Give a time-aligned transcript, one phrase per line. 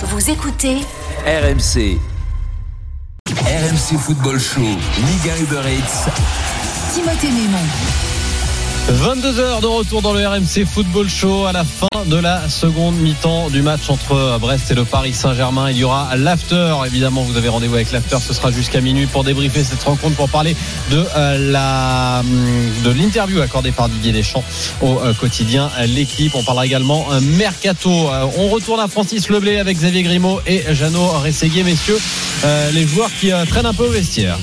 [0.00, 0.76] Vous écoutez
[1.26, 1.98] RMC.
[3.28, 4.60] RMC Football Show.
[4.60, 6.08] Liga Uber Eats.
[6.94, 7.58] Timothée Mémon.
[8.90, 13.50] 22h de retour dans le RMC Football Show à la fin de la seconde mi-temps
[13.50, 15.70] du match entre Brest et le Paris Saint-Germain.
[15.70, 16.74] Il y aura l'after.
[16.86, 18.16] Évidemment, vous avez rendez-vous avec l'after.
[18.20, 20.56] Ce sera jusqu'à minuit pour débriefer cette rencontre, pour parler
[20.90, 22.22] de euh,
[22.84, 24.44] de l'interview accordée par Didier Deschamps
[24.80, 26.34] au euh, quotidien L'équipe.
[26.34, 27.90] On parlera également mercato.
[27.90, 31.98] Euh, on retourne à Francis Leblé avec Xavier Grimaud et Jeannot Rességuier, messieurs,
[32.44, 34.38] euh, les joueurs qui euh, traînent un peu au vestiaire.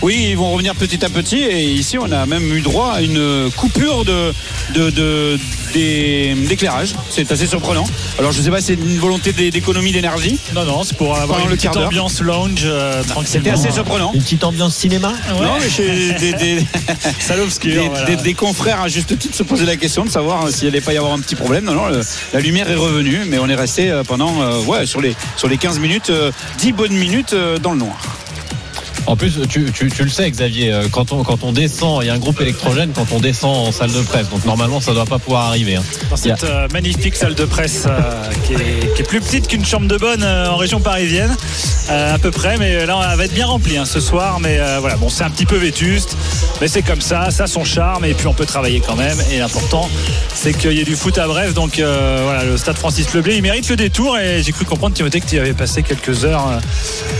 [0.00, 1.38] Oui, ils vont revenir petit à petit.
[1.42, 4.32] Et ici, on a même eu droit à une coupure de,
[4.74, 5.38] de, de-
[5.74, 6.94] des- d'éclairage.
[7.10, 7.84] C'est assez surprenant.
[8.18, 10.38] Alors, je sais pas, c'est une volonté d'é- d'économie d'énergie.
[10.54, 14.12] Non, non, c'est pour avoir une le petite ambiance lounge euh, C'était assez surprenant.
[14.14, 16.64] Une petite ambiance cinéma Non, mais chez des, des,
[17.18, 17.82] Salle obscure.
[17.82, 18.04] des- voilà.
[18.04, 20.80] des- des confrères à juste titre se poser la question de savoir euh, s'il allait
[20.80, 21.64] pas y avoir un petit problème.
[21.64, 24.86] Non, non, le- la lumière est revenue, mais on est resté euh, pendant, euh, ouais,
[24.86, 27.98] sur les, sur les 15 minutes, euh, 10 bonnes minutes euh, dans le noir.
[29.08, 32.06] En plus, tu, tu- tu le sais, Xavier, euh, quand on, quand on descend, il
[32.06, 34.28] y a un groupe électrogène quand on descend en salle de presse.
[34.28, 35.76] Donc normalement, ça ne doit pas pouvoir arriver.
[35.76, 35.82] hein.
[36.10, 38.00] Dans cette euh, magnifique salle de presse euh,
[38.46, 41.34] qui, est, qui est plus petite qu'une chambre de bonne euh, en région parisienne,
[41.90, 42.58] euh, à peu près.
[42.58, 44.40] Mais là, elle va être bien remplie hein, ce soir.
[44.40, 46.14] Mais voilà, bon, c'est un petit peu vétuste,
[46.60, 48.04] mais c'est comme ça, ça a son charme.
[48.04, 49.16] Et puis on peut travailler quand même.
[49.32, 49.88] Et l'important,
[50.34, 51.54] c'est qu'il y ait du foot à bref.
[51.54, 54.18] Donc voilà, le stade Francis Leblé, il mérite le détour.
[54.18, 56.60] Et j'ai cru comprendre, Timothée, que tu y avais passé quelques heures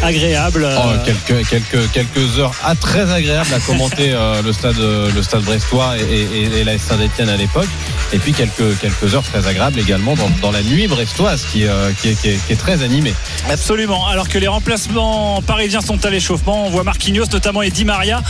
[0.03, 0.69] agréables.
[0.79, 5.23] Oh, quelques, quelques, quelques heures ah, très agréables à commenter euh, le stade euh, le
[5.23, 7.69] stade brestois et, et, et la Saint-Etienne à l'époque
[8.13, 11.91] et puis quelques, quelques heures très agréables également dans, dans la nuit brestoise qui, euh,
[12.01, 13.15] qui, est, très animée
[13.51, 14.07] Absolument.
[14.07, 18.23] Alors que les remplacements parisiens sont à l'échauffement, on voit Marquinhos notamment et Di Maria,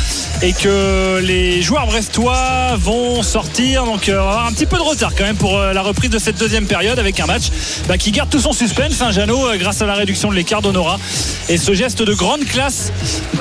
[0.43, 3.85] et que les joueurs brestois vont sortir.
[3.85, 6.19] Donc on va avoir un petit peu de retard quand même pour la reprise de
[6.19, 7.45] cette deuxième période avec un match
[7.87, 10.99] bah, qui garde tout son suspense, hein, Jeannot, grâce à la réduction de l'écart d'Honora
[11.49, 12.93] et ce geste de grande classe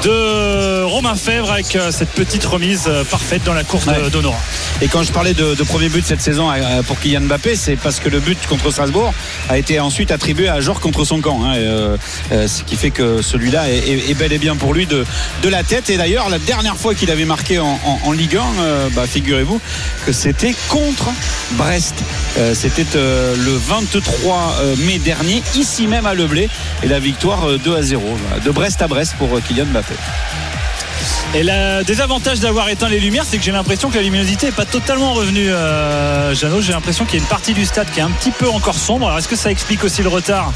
[0.04, 4.10] de Romain Fèvre avec euh, cette petite remise euh, parfaite dans la course Ouais.
[4.10, 4.38] d'Honora.
[4.82, 7.76] Et quand je parlais de, de premier but cette saison euh, pour Kylian Mbappé, c'est
[7.76, 9.14] parce que le but contre Strasbourg
[9.50, 11.44] a été ensuite attribué à Jorg contre son camp.
[11.46, 14.74] hein, et, euh, ce qui fait que celui-là est, est- est bel et bien pour
[14.74, 15.06] lui de,
[15.42, 15.90] de la tête.
[15.90, 19.06] Et d'ailleurs, la dernière fois qu'il avait marqué en, en- en Ligue 1, euh, bah,
[19.08, 19.60] figurez-vous
[20.06, 21.10] que c'était contre
[21.54, 21.96] Brest.
[22.38, 26.50] Euh, c'était le 23 euh, mai dernier, ici même à Leblé.
[26.84, 28.04] Et la victoire euh, 2 à 0.
[28.28, 29.87] voilà, de Brest à Brest pour Kylian Mbappé.
[29.92, 31.27] it.
[31.34, 34.52] Et le désavantage d'avoir éteint les lumières, c'est que j'ai l'impression que la luminosité n'est
[34.54, 36.62] pas totalement revenue, euh, Jeannot.
[36.62, 38.76] J'ai l'impression qu'il y a une partie du stade qui est un petit peu encore
[38.76, 39.08] sombre.
[39.08, 40.52] Alors, est-ce que ça explique aussi le retard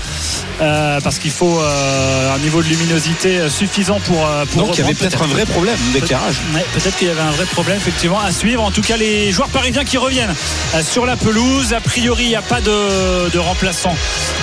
[0.61, 4.25] Euh, Parce qu'il faut euh, un niveau de luminosité suffisant pour.
[4.25, 6.35] euh, pour Donc il y avait peut-être un vrai problème d'éclairage.
[6.55, 8.63] Ouais, peut-être qu'il y avait un vrai problème effectivement à suivre.
[8.63, 10.33] En tout cas, les joueurs parisiens qui reviennent
[10.75, 11.73] euh, sur la pelouse.
[11.73, 13.93] A priori, il n'y a pas de, de remplaçant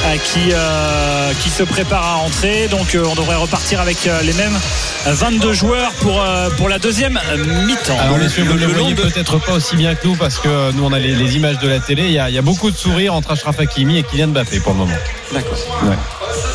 [0.07, 2.69] euh, qui, euh, qui se prépare à entrer.
[2.69, 4.59] Donc euh, on devrait repartir avec euh, les mêmes
[5.07, 7.37] euh, 22 joueurs pour, euh, pour la deuxième euh,
[7.67, 7.99] mi-temps.
[8.01, 10.07] alors messieurs vous le- ne le le long voyez de- peut-être pas aussi bien que
[10.07, 12.29] nous parce que nous on a les, les images de la télé il y, a,
[12.29, 14.97] il y a beaucoup de sourires entre Achraf Hakimi et Kylian Mbappé pour le moment
[15.33, 15.59] D'accord.
[15.85, 15.97] ouais.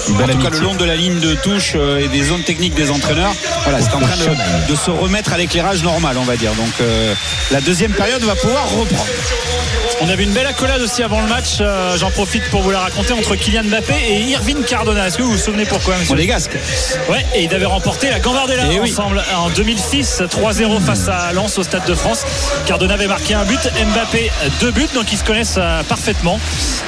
[0.09, 2.73] En tout cas, le long de la ligne de touche euh, et des zones techniques
[2.75, 6.35] des entraîneurs, voilà, c'est en train de, de se remettre à l'éclairage normal, on va
[6.35, 6.51] dire.
[6.53, 7.13] Donc, euh,
[7.51, 9.05] la deuxième période va pouvoir reprendre.
[10.05, 11.59] On avait une belle accolade aussi avant le match.
[11.61, 15.07] euh, J'en profite pour vous la raconter entre Kylian Mbappé et Irvine Cardona.
[15.07, 16.57] Est-ce que vous vous souvenez pourquoi, monsieur Pour les Gasques.
[17.09, 18.91] Ouais, et ils avaient remporté la Gambardella Eh oui.
[18.91, 22.25] ensemble en 2006, 3-0 face à Lens au Stade de France.
[22.65, 23.59] Cardona avait marqué un but,
[23.93, 26.37] Mbappé deux buts, donc ils se connaissent euh, parfaitement.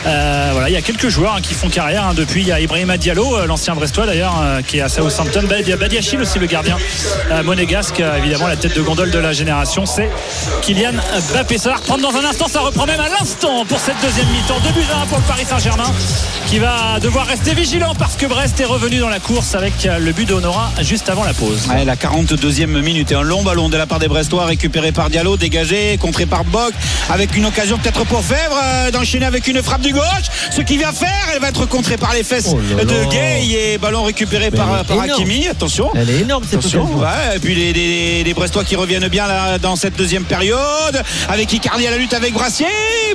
[0.05, 2.41] Euh, voilà, il y a quelques joueurs hein, qui font carrière hein, depuis.
[2.41, 5.43] Il y a Ibrahima Diallo, euh, l'ancien Brestois d'ailleurs, euh, qui est à Southampton.
[5.57, 6.77] Il y a Badiachil aussi, le gardien
[7.31, 9.85] euh, monégasque, évidemment la tête de gondole de la génération.
[9.85, 10.09] C'est
[10.61, 10.91] Kylian
[11.31, 11.57] Mbappé.
[11.57, 14.59] Ça va reprendre dans un instant, ça reprend même à l'instant pour cette deuxième mi-temps.
[14.63, 15.91] 2 buts à 1 pour le Paris Saint-Germain
[16.47, 20.11] qui va devoir rester vigilant parce que Brest est revenu dans la course avec le
[20.11, 21.67] but d'Honora juste avant la pause.
[21.69, 25.09] Ouais, la 42e minute et un long ballon de la part des Brestois récupéré par
[25.09, 26.73] Diallo, dégagé, contré par Bock,
[27.09, 30.03] avec une occasion peut-être pour Fèvre euh, d'enchaîner avec une frappe du gauche.
[30.51, 33.11] Ce qu'il vient faire, elle va être contrée par les fesses Oh là de.
[33.11, 34.99] Gay et ballon récupéré Mais par, par.
[35.01, 35.47] Hakimi.
[35.47, 35.89] Attention.
[35.95, 36.99] Elle est énorme cette Attention, occasion.
[37.01, 41.03] ouais, et puis les, les- les Brestois qui reviennent bien là, dans cette deuxième période,
[41.29, 42.67] avec Icardi à la lutte avec Brassier,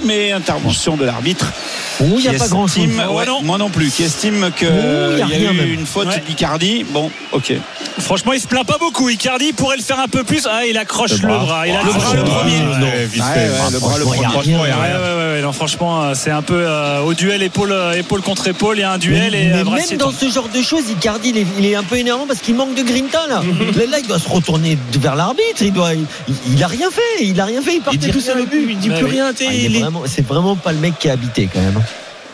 [0.05, 1.53] mais intervention de l'arbitre.
[2.01, 2.79] Il n'y a pas grand chose.
[2.85, 3.43] estime- ouais, non.
[3.43, 5.73] Moi non plus, qui estime qu'il y a y a rien eu même.
[5.75, 6.23] une faute Ouais.
[6.27, 6.85] d'Icardi.
[6.91, 7.53] Bon, ok.
[7.99, 9.11] Franchement, il se plaint pas beaucoup.
[9.11, 10.47] Icardi pourrait le faire un peu plus.
[10.51, 11.67] Ah, il accroche le bras.
[11.67, 12.59] Il a le Ah, bras le premier.
[12.59, 15.43] le bras le franchement, il rien.
[15.43, 18.79] non, franchement, euh, c'est un peu euh, au duel épaule, euh, épaule contre épaule.
[18.79, 21.31] Il y a un duel Mais, et mais même dans ce genre de choses, Icardi,
[21.31, 23.43] il est, il est un peu énervant parce qu'il manque de grinta là.
[23.77, 23.87] là.
[23.91, 25.61] là, il doit se retourner vers l'arbitre.
[25.61, 26.07] Il doit, il,
[26.55, 27.25] il a rien fait.
[27.25, 27.75] Il a rien fait.
[27.75, 28.67] Il partait tout seul au but.
[28.71, 29.33] Il dit plus rien.
[29.81, 31.83] Vraiment- c'est vraiment pas le mec qui est habité quand même.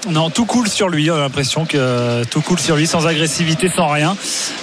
[0.08, 1.10] Non, tout coule sur lui.
[1.10, 4.16] On a l'impression que tout coule sur lui, sans agressivité, sans rien.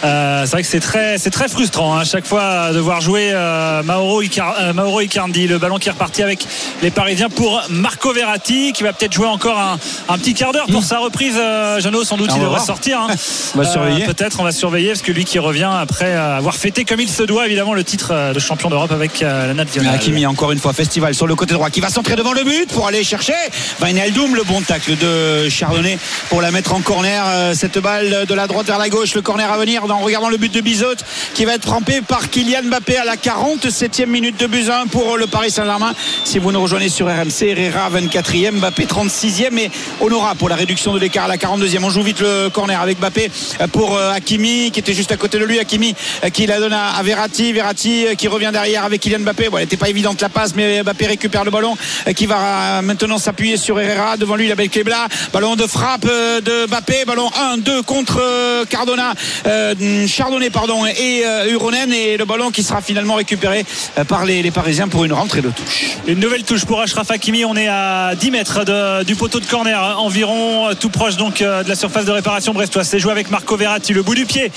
[0.03, 3.01] Euh, c'est vrai que c'est très, c'est très frustrant hein, à chaque fois de voir
[3.01, 5.47] jouer euh, Mauro, Icar- euh, Mauro Icardi.
[5.47, 6.45] Le ballon qui est reparti avec
[6.81, 9.77] les Parisiens pour Marco Verratti, qui va peut-être jouer encore un,
[10.09, 11.35] un petit quart d'heure pour sa reprise.
[11.37, 12.99] Euh, Jeannot, sans doute, Ah, il va devrait sortir.
[13.01, 13.07] hein.
[13.55, 14.05] On va surveiller.
[14.05, 17.23] Peut-être, on va surveiller, parce que lui qui revient après avoir fêté comme il se
[17.23, 19.93] doit, évidemment, le titre euh, de champion d'Europe avec euh, la nationale.
[19.95, 22.71] Hakimi encore une fois festival sur le côté droit qui va centrer devant le but
[22.71, 23.33] pour aller chercher
[23.81, 25.97] Wijnaldum le bon tacle de Chardonnay
[26.29, 29.21] pour la mettre en corner Euh, cette balle de la droite vers la gauche le
[29.21, 30.95] corner à venir en regardant le but de Bizot
[31.33, 35.27] qui va être frappé par Kylian Mbappé à la 47e minute de 1 pour le
[35.27, 35.93] Paris Saint-Germain.
[36.23, 40.93] Si vous nous rejoignez sur RMC Herrera 24e Mbappé 36e et Honora pour la réduction
[40.93, 43.31] de l'écart à la 42e on joue vite le corner avec Mbappé
[43.71, 45.59] pour euh, Hakimi qui était juste à côté de lui.
[45.59, 47.51] Hakimi euh, qui la donne à Verratti.
[47.51, 49.49] Verratti euh, qui revient derrière avec Kylian Mbappé.
[49.49, 51.75] Bon, elle n'était pas évidente la passe mais Mbappé récupère le ballon
[52.07, 54.17] euh, qui va euh, maintenant s'appuyer sur Herrera.
[54.17, 58.65] Devant lui il avait Kebla ballon de frappe euh, de Mbappé ballon 1-2 contre euh,
[58.65, 59.13] Cardona
[59.47, 63.65] euh, Chardonnay pardon et euh, Uronen et le ballon qui sera finalement récupéré
[64.07, 67.45] par les, les Parisiens pour une rentrée de touche Une nouvelle touche pour Achraf Hakimi.
[67.45, 71.39] On est à 10 mètres de- du poteau de corner hein, environ, tout proche donc
[71.39, 72.87] de la surface de réparation brestoise.
[72.87, 74.51] C'est joué avec Marco Verratti, le bout du pied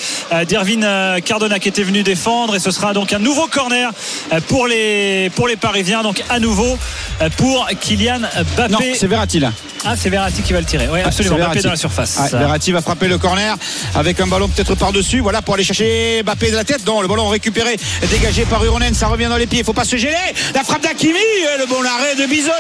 [0.49, 0.87] d'Irvine
[1.25, 2.55] Cardona qui était venu défendre.
[2.57, 3.91] Et ce sera donc un nouveau corner
[4.49, 6.03] pour les, pour les Parisiens.
[6.03, 6.79] Donc à nouveau
[7.37, 8.21] pour Kylian
[8.57, 8.73] Mbappé.
[8.73, 9.53] non c'est Verratti là
[9.85, 10.89] ah, c'est Verratti qui va le tirer.
[10.91, 11.37] Oui, absolument.
[11.39, 12.19] c'est Mbappé dans la surface.
[12.21, 13.57] Ouais, Verratti va frapper le corner
[13.95, 15.21] avec un ballon peut-être par-dessus.
[15.21, 16.87] Voilà pour aller chercher Mbappé de la tête.
[16.87, 17.77] Non, le ballon récupéré,
[18.11, 18.95] dégagé par Uronen.
[18.95, 19.59] Ça revient dans les pieds.
[19.61, 20.15] Il faut pas se gêner.
[20.55, 21.15] La frappe d'Akimi.
[21.19, 22.51] et Le bon arrêt de Bizot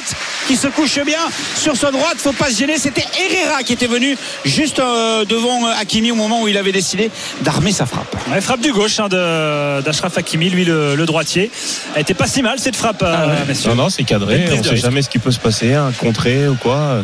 [0.49, 1.21] qui se couche bien
[1.56, 2.17] sur sa droite.
[2.19, 2.79] Faut pas se gêner.
[2.79, 6.73] C'était Herrera qui était venu juste euh, devant euh, Hakimi au moment où il avait
[6.73, 7.11] décidé
[7.43, 8.15] d'armer sa frappe.
[8.31, 11.50] Ouais, frappe du gauche hein, d'Achraf Hakimi, lui le, le droitier.
[11.94, 13.71] Elle était pas si mal cette frappe, euh, messieurs.
[13.71, 14.44] Non, non, c'est cadré.
[14.50, 14.85] On de sait risque.
[14.85, 17.03] jamais ce qui peut se passer, un contré ou quoi.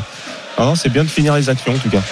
[0.59, 2.03] Non, c'est bien de finir les actions en tout cas.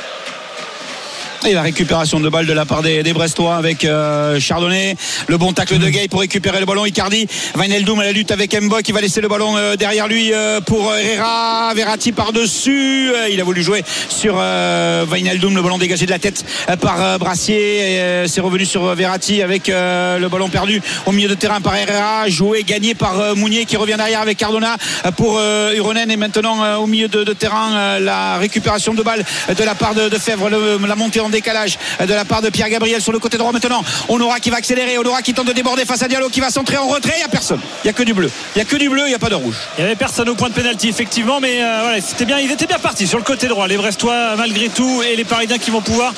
[1.47, 4.95] Et la récupération de balle de la part des, des Brestois avec euh, Chardonnay.
[5.27, 6.85] Le bon tacle de Gay pour récupérer le ballon.
[6.85, 7.27] Icardi.
[7.57, 10.61] Wijnaldum à la lutte avec Mbo qui va laisser le ballon euh, derrière lui euh,
[10.61, 11.73] pour Herrera.
[11.75, 13.11] Verratti par-dessus.
[13.15, 15.57] Euh, il a voulu jouer sur euh, Wijnaldum.
[15.57, 17.99] Le ballon dégagé de la tête euh, par euh, Brassier.
[17.99, 21.63] Euh, C'est revenu sur euh, Verratti avec euh, le ballon perdu au milieu de terrain
[21.63, 22.29] par Herrera.
[22.29, 24.77] Joué, gagné par euh, Mounier qui revient derrière avec Cardona
[25.07, 26.11] euh, pour euh, Uronen.
[26.11, 29.65] Et maintenant euh, au milieu de, de terrain, euh, la récupération de balle euh, de
[29.65, 30.51] la part de, de Fèvre.
[30.51, 33.83] La montée en décalage de la part de Pierre Gabriel sur le côté droit maintenant.
[34.09, 34.99] Honora qui va accélérer.
[34.99, 37.15] Honora qui tente de déborder face à Diallo qui va centrer en retrait.
[37.17, 37.61] Il n'y a personne.
[37.85, 38.31] Il n'y a que du bleu.
[38.55, 39.03] Il n'y a que du bleu.
[39.07, 39.57] Il n'y a pas de rouge.
[39.79, 42.51] Il n'y avait personne au point de pénalty, effectivement, mais euh, voilà, c'était bien, ils
[42.51, 43.67] étaient bien partis sur le côté droit.
[43.67, 46.13] Les Brestois, malgré tout, et les Parisiens qui vont pouvoir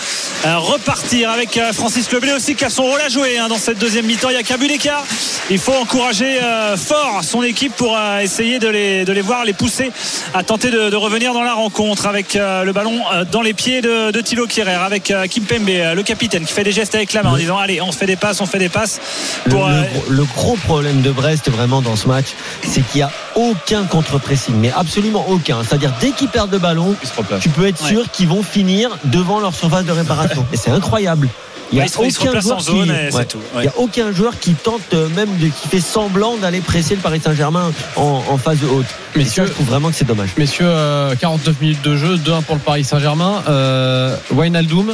[0.46, 3.58] euh, repartir avec euh, Francis Leblé aussi qui a son rôle à jouer hein, dans
[3.58, 4.30] cette deuxième mi-temps.
[4.30, 5.04] Il n'y a qu'un but d'écart.
[5.50, 6.38] Il faut encourager
[6.76, 9.90] fort son équipe pour essayer de les, de les voir, les pousser
[10.34, 13.00] à tenter de, revenir dans la rencontre avec le ballon
[13.30, 16.52] dans les pieds de, de Thilo Kierer, avec euh, Kim Pembe, euh, le capitaine, qui
[16.52, 18.46] fait des gestes avec la main en disant Allez, on se fait des passes, on
[18.46, 19.00] fait des passes.
[19.46, 22.26] Le, Pour, le euh, gros- le gros problème de Brest vraiment dans ce match,
[22.62, 25.62] c'est qu'il n'y a aucun contre-pressing, mais absolument aucun.
[25.64, 26.94] C'est-à-dire dès qu'ils perdent le ballon,
[27.40, 27.88] tu peux être Ouais.
[27.88, 30.46] sûr qu'ils vont finir devant leur surface de réparation.
[30.52, 31.28] Et c'est incroyable.
[31.72, 31.88] Il n'y a Ouais,
[32.28, 33.24] aucun joueur qui, ouais.
[33.24, 36.60] tout, Il y a aucun joueur qui tente euh, même de, qui fait semblant d'aller
[36.60, 38.84] presser le Paris Saint-Germain en, en phase haute.
[39.14, 40.30] Et Messieurs- ça, je trouve vraiment que c'est dommage.
[40.36, 43.42] Messieurs, euh, 49 minutes de jeu, 2-1 pour le Paris Saint-Germain.
[43.48, 44.90] Euh, Wijnaldum,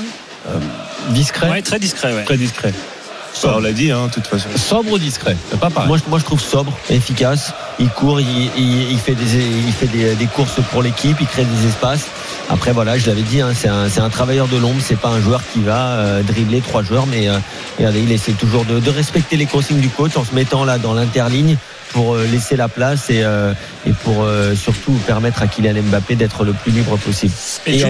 [0.48, 0.58] euh,
[1.10, 1.50] discret.
[1.50, 2.12] ouais, très discret.
[2.14, 2.24] ouais.
[2.24, 2.72] Très discret.
[3.40, 4.48] Ça, on l'a dit, hein, de toute façon.
[4.56, 5.36] Sobre ou discret?
[5.60, 5.88] Pas pareil.
[5.88, 7.52] Moi, je- moi, je trouve sobre, efficace.
[7.78, 11.26] Il court, il, il- il fait, des, il fait des, des courses pour l'équipe, il
[11.26, 12.06] crée des espaces.
[12.50, 14.80] Après, voilà, je l'avais dit, hein, c'est un, un travailleur de l'ombre.
[14.82, 17.38] C'est pas un joueur qui va euh, dribbler trois joueurs, mais euh,
[17.78, 20.78] regardez, il essaie toujours de, de respecter les consignes du coach en se mettant là
[20.78, 21.56] dans l'interligne
[21.92, 23.52] pour euh, laisser la place et, euh,
[23.86, 27.32] et pour euh, surtout permettre à Kylian Mbappé d'être le plus libre possible.
[27.66, 27.88] Et il joue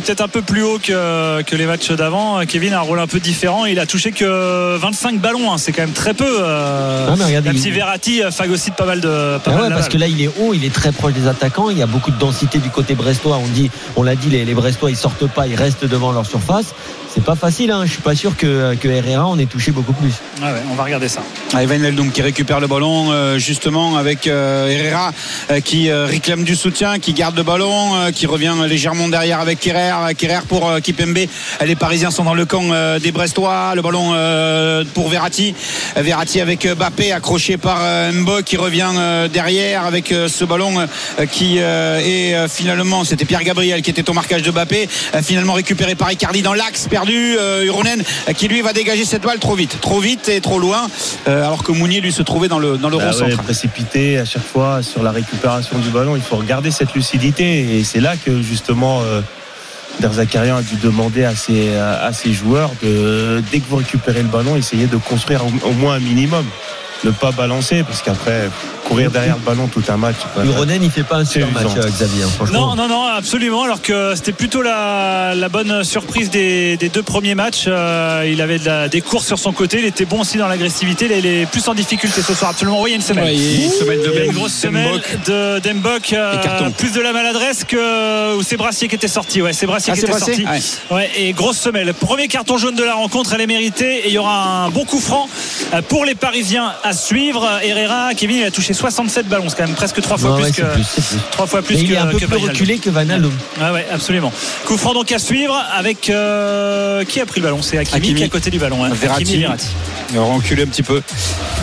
[0.00, 2.40] peut-être un, peu- un plus haut que, que les matchs d'avant.
[2.46, 3.64] Kevin a un rôle un peu différent.
[3.66, 5.52] Il a touché que 25 ballons.
[5.52, 5.58] hein.
[5.58, 6.24] C'est quand même très peu.
[6.42, 9.38] euh, Ah, mais regardez, même si Verratti phagocyte pas mal de.
[9.38, 11.12] Pas Ah mal ouais, la parce que là, il est haut, il est très proche
[11.14, 11.70] des attaquants.
[11.70, 13.38] Il y a beaucoup de densité du côté brestois.
[13.42, 16.26] On dit, on l'a dit, les, les Brestois, ils sortent pas, ils restent devant leur
[16.26, 16.74] surface.
[17.14, 17.70] C'est pas facile.
[17.70, 17.82] Hein.
[17.86, 20.12] Je suis pas sûr que, que Herrera en ait touché beaucoup plus.
[20.42, 21.22] Ah ouais, on va regarder ça.
[21.54, 25.12] Ah, Evan Eldum qui récupère le ballon euh, justement avec euh, Herrera
[25.50, 30.14] euh, qui réclame du soutien, qui garde le ballon, qui revient légèrement derrière avec Kerrer,
[30.16, 31.18] Kerrer pour Kipembe.
[31.64, 32.64] Les Parisiens sont dans le camp
[33.00, 33.74] des Brestois.
[33.74, 34.14] Le ballon
[34.94, 35.54] pour Verratti.
[35.96, 37.78] Verratti avec Bappé accroché par
[38.12, 38.92] Mbo qui revient
[39.32, 40.86] derrière avec ce ballon
[41.30, 44.88] qui est finalement c'était Pierre Gabriel qui était au marquage de Bappé,
[45.22, 47.36] finalement récupéré par Icardi dans l'axe perdu.
[47.64, 50.88] Uronen euh, qui lui va dégager cette balle trop vite, trop vite et trop loin,
[51.26, 54.44] alors que Mounier lui se trouvait dans le dans le gros ouais, précipité à chaque
[54.44, 56.16] fois sur la récupération du ballon.
[56.16, 59.20] Il faut regarder cette lucidité et c'est là que justement euh,
[60.00, 64.28] Derzakarian a dû demander à ses, à ses joueurs de dès que vous récupérez le
[64.28, 66.44] ballon, essayer de construire au, au moins un minimum,
[67.04, 68.48] ne pas balancer parce qu'après
[68.84, 70.16] courir derrière le ballon tout un match.
[70.34, 72.22] pas- Ronen, il fait pas un super match, euh, Xavier.
[72.22, 72.74] hein, franchement.
[72.74, 73.64] Non, non, non, absolument.
[73.64, 77.64] Alors que c'était plutôt la, la bonne surprise des, des deux premiers matchs.
[77.66, 79.78] Euh, il avait de la- des courses sur son côté.
[79.80, 81.08] Il était bon aussi dans l'agressivité.
[81.18, 82.52] Il est plus en difficulté ce soir.
[82.52, 82.80] Absolument.
[82.80, 83.24] Oui, il y a une semaine.
[83.24, 86.12] Ouais, il y a une semaine de Il y a une grosse semaine de Dembok.
[86.12, 89.42] euh, plus de la maladresse que ou c'est Brassier qui était sorti.
[89.42, 90.76] Ouais, c'est Brassier Ah, qui était Brassier sorti.
[90.92, 91.92] Ouais, et grosse semelle.
[91.94, 94.04] Premier carton jaune de la rencontre, elle est méritée.
[94.04, 95.28] Et il y aura un bon coup franc
[95.88, 97.46] pour les Parisiens à suivre.
[97.62, 99.48] Herrera, Kevin, il a touché 67 ballons.
[99.48, 101.18] C'est quand même presque trois fois Non, plus ouais, que plus, plus.
[101.30, 103.32] trois fois plus Mais que il est un peu que plus reculé que Van Alom.
[103.60, 104.32] Ah ouais, absolument.
[104.64, 107.62] Coup franc donc à suivre avec euh, qui a pris le ballon?
[107.62, 108.14] C'est Hakimi, Hakimi.
[108.14, 108.84] qui est à côté du ballon.
[108.84, 108.90] hein.
[108.92, 109.22] Verratti.
[109.22, 109.68] Hakimi et Verratti.
[110.12, 111.02] Ils vont reculer un petit peu.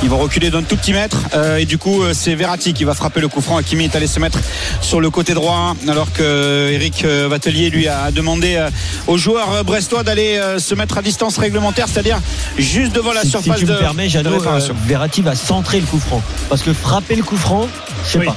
[0.03, 1.18] Ils vont reculer d'un tout petit mètre.
[1.34, 3.58] Euh, et du coup, euh, c'est Verratti qui va frapper le coup franc.
[3.58, 4.39] Hakimi est allé se mettre
[4.82, 5.75] sur le côté droit.
[5.88, 8.63] Alors que Eric Vatelier lui a demandé
[9.08, 12.20] aux joueurs brestois d'aller se mettre à distance réglementaire, c'est-à-dire
[12.58, 14.74] juste devant la Si, si surface tu de, me permets, de Jeannot, réparation.
[14.74, 16.22] euh, Verratti va centrer le coup franc.
[16.50, 17.67] Parce que frapper le coup franc,
[18.05, 18.25] je sais Oui.
[18.27, 18.36] pas.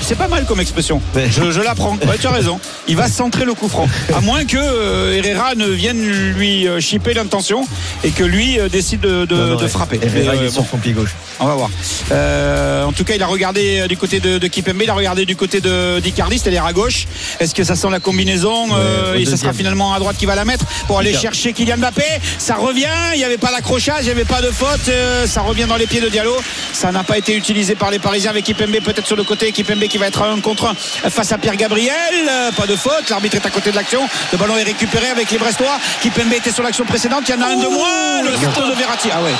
[0.00, 1.00] C'est pas, mal comme expression.
[1.14, 1.28] Ouais.
[1.30, 1.96] Je, l'apprends.
[2.06, 2.60] Ouais, tu as raison.
[2.88, 3.88] Il va centrer le coup franc.
[4.14, 7.66] À moins que euh, Herrera ne vienne lui euh, chipper l'intention
[8.04, 9.68] et que lui euh, décide de, de- Non, non, de ouais.
[9.68, 9.98] frapper.
[10.02, 11.14] Herrera, Mais, il est sur son pied gauche.
[11.40, 11.70] On va voir.
[12.12, 15.24] Euh, en tout cas, il a regardé du côté de, de Kipembe, il a regardé
[15.26, 17.06] du côté de d'Icardi, c'est-à-dire à gauche.
[17.40, 20.34] Est-ce que ça sent la combinaison au et ce sera finalement à droite qui va
[20.34, 22.04] la mettre pour aller chercher Kylian Mbappé?
[22.38, 24.90] Ça revient, il n'y avait pas d'accrochage, il n'y avait pas de faute,
[25.26, 26.36] ça revient dans les pieds de Diallo.
[26.72, 27.98] Ça n'a pas été utilisé par les
[28.28, 29.50] Avec Kipembe peut-être sur le côté.
[29.52, 31.94] Kipembe qui va être un contre un face à Pierre Gabriel.
[32.28, 34.06] Euh, Pas de faute, l'arbitre est à côté de l'action.
[34.32, 35.78] Le ballon est récupéré avec les Brestois.
[36.02, 38.22] Kipembe était sur l'action précédente, il y en a un de moins.
[38.22, 39.08] Le carton de Verratti.
[39.12, 39.32] Ah ouais.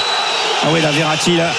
[0.67, 1.51] Ah ouais, la Verratti là.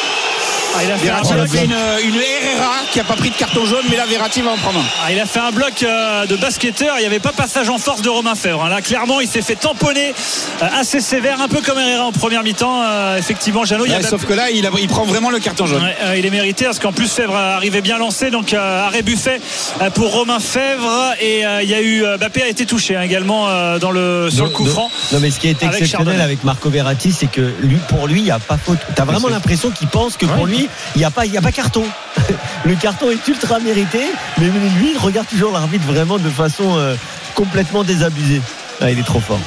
[0.74, 1.48] Ah, il a fait un Verratti bloc.
[1.50, 4.52] fait une, une Herrera qui n'a pas pris de carton jaune, mais là Verratti va
[4.52, 4.84] en prendre un.
[5.06, 6.96] Ah, il a fait un bloc euh, de basketteur.
[6.98, 8.64] Il n'y avait pas passage en force de Romain Fèvre.
[8.64, 8.70] hein.
[8.70, 10.14] Là, clairement, il s'est fait tamponner
[10.62, 12.82] euh, assez sévère, un peu comme Herrera en première mi-temps.
[12.84, 15.84] Euh, effectivement, Jeannot, Ouais, sauf que là, il, a- il prend vraiment le carton jaune.
[15.84, 19.02] Ouais, euh, il est mérité parce qu'en plus Fèvre arrivait bien lancé donc euh, arrêt
[19.02, 19.42] buffet
[19.82, 23.02] euh, pour Romain Fèvre et euh, il y a eu Mbappé a été touché hein,
[23.02, 26.22] également euh, dans le sur le coup Non, franc Non, mais ce qui est exceptionnel
[26.22, 28.80] avec Marco Verratti, c'est que lui, pour lui, il n'y a pas faute.
[28.96, 30.61] T'as vraiment l'impression qu'il pense que pour lui,
[30.96, 31.84] il n'y a pas, y a pas carton.
[32.66, 34.02] le carton est ultra mérité,
[34.38, 36.96] mais lui, il regarde toujours l'arbitre vraiment de façon euh,
[37.36, 38.42] complètement désabusée.
[38.80, 39.40] Ah, il est trop fort.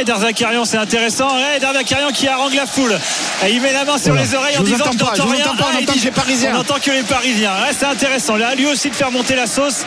[0.00, 1.28] Eh, Derzakarian, c'est intéressant.
[1.56, 2.98] Eh, Derzakarian qui harangue la foule.
[3.46, 4.22] Et il met la main sur Voilà.
[4.22, 5.44] les oreilles Je en disant je pas, n'entends rien.
[5.44, 6.52] entends pas, on Ah, entend dit, que les Parisiens.
[6.56, 7.50] On entend que les Parisiens.
[7.52, 8.36] Ouais, c'est intéressant.
[8.36, 9.84] Là, lui aussi de faire monter la sauce.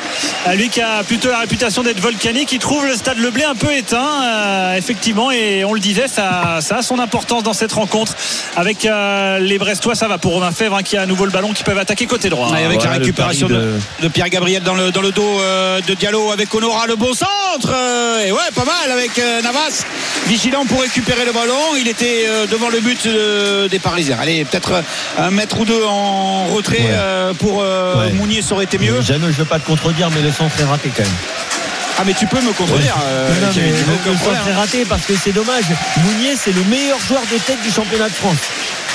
[0.48, 3.55] Euh, Lui qui a plutôt la réputation d'être volcanique, il trouve le stade Leblé un
[3.55, 5.31] peu éteint, euh, effectivement.
[5.31, 8.15] Et on le disait, ça, ça a son importance dans cette rencontre.
[8.55, 11.31] Avec euh, les Brestois, ça va pour Romain Fèvre hein, qui a à nouveau le
[11.31, 12.50] ballon qui peuvent attaquer côté droit.
[12.51, 13.53] Ouais, avec la récupération de...
[13.55, 16.96] de- de Pierre Gabriel dans le, dans le dos euh, de Diallo avec Honora le
[16.96, 19.84] bon centre euh, et ouais pas mal avec euh, Navas
[20.27, 24.45] vigilant pour récupérer le ballon il était euh, devant le but euh, des Parisiens allez
[24.45, 24.81] peut-être euh,
[25.17, 27.33] un mètre ou deux en retrait Ouais.
[27.39, 28.12] pour Ouais.
[28.13, 30.63] Mounier ça aurait été mieux je ne veux pas te contredire, mais le centre est
[30.63, 31.12] raté quand même.
[32.00, 34.86] ah mais tu peux me contredire euh, Non, non, mais le, le centre est raté
[34.86, 35.65] parce que c'est dommage.
[36.03, 38.38] Mounier, c'est le meilleur joueur de tête du championnat de France.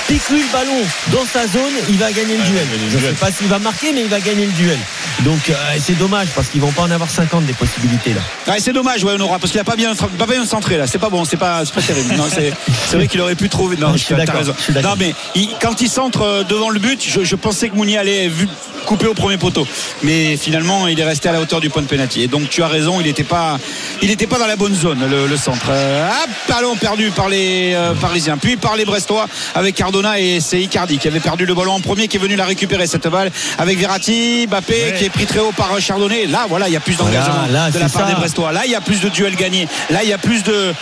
[0.08, 0.82] Pique-lui le ballon
[1.12, 2.64] dans sa zone, il va gagner le duel.
[2.70, 3.14] gagner le Je ne duel.
[3.14, 4.78] sais pas s'il va marquer, mais il va gagner le duel.
[5.25, 8.20] Donc euh, c'est dommage parce qu'ils vont pas en avoir 50 des possibilités là.
[8.52, 10.86] Ouais, c'est dommage, ouais, Honora, parce qu'il a pas bien, pas bien centré là.
[10.86, 12.14] C'est pas bon, c'est pas, c'est pas terrible.
[12.14, 12.52] Non, c'est,
[12.96, 13.76] vrai qu'il aurait pu trouver.
[13.76, 14.54] Non, Je suis t'as d'accord, raison.
[14.56, 14.90] je suis d'accord.
[14.92, 17.98] Non, mais il- quand il centre euh, devant le but, je, je pensais que Mounier
[17.98, 18.46] allait vu,
[18.84, 19.66] couper au premier poteau,
[20.04, 22.22] mais finalement, il est resté à la hauteur du point de pénalty.
[22.22, 23.58] Et donc, tu as raison, il n'était pas,
[24.02, 25.66] il était pas dans la bonne zone, le, le centre.
[25.70, 30.40] Euh, hop, ballon perdu par les euh, Parisiens, puis par les Brestois avec Cardona et
[30.40, 33.08] c'est Icardi qui avait perdu le ballon en premier, qui est venu la récupérer cette
[33.08, 36.26] balle avec Verratti, Mbappé qui est pris très haut par euh, Chardonnay.
[36.26, 38.06] Là, voilà, il y a plus d'engagement Voilà, de la part ça.
[38.06, 38.52] des Brestois.
[38.52, 39.66] Là, il y a plus de duels gagnés.
[39.90, 40.74] Là, il y a plus de,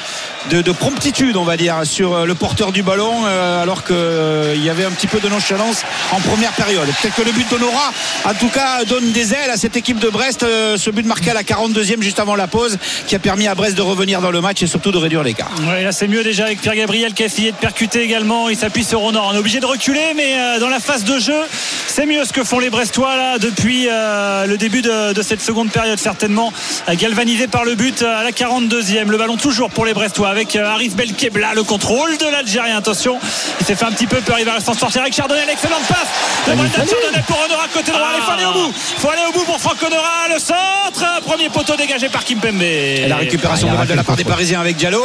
[0.51, 4.65] de, de promptitude, on va dire, sur euh, le porteur du ballon, euh, alors qu'il
[4.65, 6.87] y avait un petit peu de nonchalance en première période.
[7.01, 7.93] Peut-être que le but d'Honora,
[8.25, 10.43] en tout cas, donne des ailes à cette équipe de Brest.
[10.43, 13.55] Euh, ce but marqué à la 42e, juste avant la pause, qui a permis à
[13.55, 15.53] Brest de revenir dans le match et surtout de réduire l'écart.
[15.69, 18.49] Ouais, là c'est mieux déjà avec Pierre Gabriel qui a essayé de percuter également.
[18.49, 21.39] Il s'appuie sur On est obligé de reculer, mais euh, dans la phase de jeu,
[21.87, 25.43] c'est mieux ce que font les Brestois là depuis euh, le début de, de cette
[25.43, 26.53] seconde période, certainement
[26.89, 29.09] euh, galvanisé par le but à la 42e.
[29.09, 32.77] Le ballon toujours pour les Brestois avec Arif Belkebla, le contrôle de l'Algérien.
[32.79, 33.19] Attention,
[33.61, 34.37] il s'est fait un petit peu peur.
[34.39, 35.45] Il va s'en sortir avec Chardonnay.
[35.47, 36.09] L'excellente passe
[36.47, 38.09] de Chardonnay pour Honora côté droit.
[38.17, 38.73] Il faut aller au bout.
[38.97, 40.29] Il faut aller au bout pour Franck Honora.
[40.33, 42.63] Le centre, premier poteau dégagé par Kimpembe.
[42.63, 44.25] Et la récupération Ah, de la part des.
[44.25, 45.03] Parisiens avec Diallo,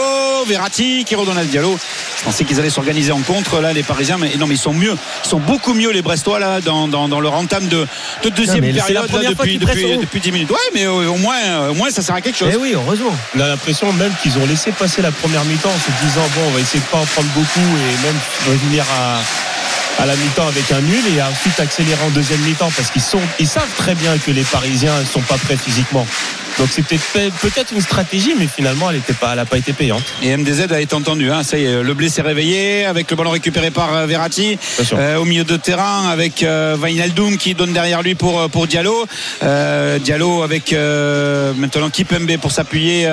[0.48, 1.78] Verratti qui redonne à Diallo.
[2.18, 4.74] Je pensais qu'ils allaient s'organiser en contre là les Parisiens, mais non mais ils sont
[4.74, 7.88] mieux, ils sont beaucoup mieux les Brestois là dans, dans, dans leur entame de,
[8.24, 10.52] de deuxième la période là, depuis, depuis, depuis 10 minutes.
[10.52, 12.52] Ouais mais euh, au moins euh, au moins ça sert à quelque chose.
[12.54, 13.16] Eh oui, heureusement.
[13.36, 16.42] On a l'impression même qu'ils ont laissé passer la première mi-temps en se disant bon
[16.48, 20.48] on va essayer de pas en prendre beaucoup et même revenir à, à la mi-temps
[20.48, 23.96] avec un nul et ensuite accélérer en deuxième mi-temps parce qu'ils sont ils savent très
[23.96, 26.06] bien que les Parisiens ne sont pas prêts physiquement.
[26.60, 30.04] Donc c'est peut-être une stratégie mais finalement elle n'a pas elle a pas été payante.
[30.22, 31.32] Et MDZ a été entendu.
[31.32, 31.44] Hein.
[31.44, 34.58] Ça y est, le blé s'est réveillé avec le ballon récupéré par euh, Verratti.
[34.94, 38.68] Euh, au milieu de terrain avec euh, Wijnaldum qui donne derrière lui pour, euh, pour
[38.68, 39.06] Diallo.
[39.44, 40.74] Euh, Diallo avec
[41.58, 43.08] maintenant Kipembe pour s'appuyer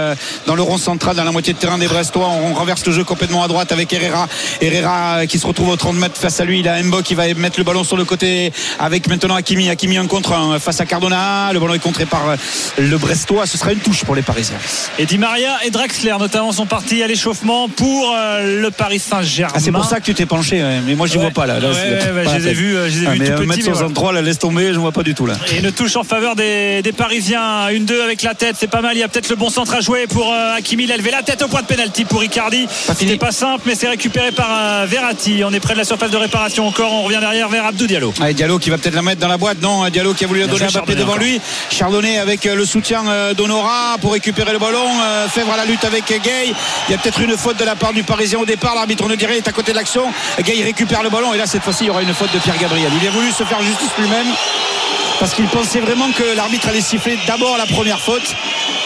[0.46, 2.28] dans le rond central dans la moitié de terrain des Brestois.
[2.28, 4.26] On renverse le jeu complètement à droite avec Herrera.
[4.60, 6.60] Herrera qui se retrouve au 30 mètres face à lui.
[6.60, 9.68] Il a Mbo qui va mettre le ballon sur le côté avec maintenant Hakimi.
[9.68, 11.52] Hakimi en contre face à Cardona.
[11.52, 12.36] Le ballon est contré par
[12.78, 13.35] le Brestois.
[13.44, 14.56] Ce sera une touche pour les Parisiens.
[14.98, 19.52] Et Di Maria et Draxler notamment sont partis à l'échauffement pour euh, le Paris Saint-Germain.
[19.56, 20.80] Ah, c'est pour ça que tu t'es penché, ouais.
[20.86, 21.22] mais moi je Ouais.
[21.22, 21.56] vois pas là.
[21.58, 23.36] Ouais, pas je les ai vus, euh, je les ai Ah, vus mais tout un
[23.36, 23.78] petits, mètre mais voilà.
[23.78, 25.34] 63, là, laisse tomber, je vois pas du tout là.
[25.52, 27.68] Et une touche en faveur des, des Parisiens.
[27.70, 28.92] Une 2 avec la tête, c'est pas mal.
[28.96, 30.84] Il y a peut-être le bon centre à jouer pour euh, Hakimi.
[30.84, 32.66] Il a levé la tête au point de pénalty pour Icardi.
[32.96, 35.42] C'était pas simple, mais c'est récupéré par euh, Verratti.
[35.44, 36.92] On est près de la surface de réparation encore.
[36.92, 38.12] On revient derrière vers Abdou Diallo.
[38.20, 39.60] Allez, Diallo qui va peut-être la mettre dans la boîte.
[39.62, 41.22] Non, Diallo qui a voulu la donner à Mbappé devant encore.
[41.22, 41.40] lui.
[41.70, 43.02] Chardonnay avec le soutien
[43.35, 44.87] d'Honora pour récupérer le ballon.
[45.02, 46.52] Euh, Fèvre à la lutte avec euh, Gay.
[46.88, 48.75] Il y a peut-être une faute de la part du Parisien au départ.
[48.75, 50.12] L'arbitre ne dirait est à côté de l'action.
[50.40, 52.59] Gay récupère le ballon et là cette fois-ci il y aura une faute de Pierre
[52.59, 52.90] Gabriel.
[53.00, 54.26] Il a voulu se faire justice lui-même
[55.18, 58.35] parce qu'il pensait vraiment que l'arbitre allait siffler d'abord la première faute.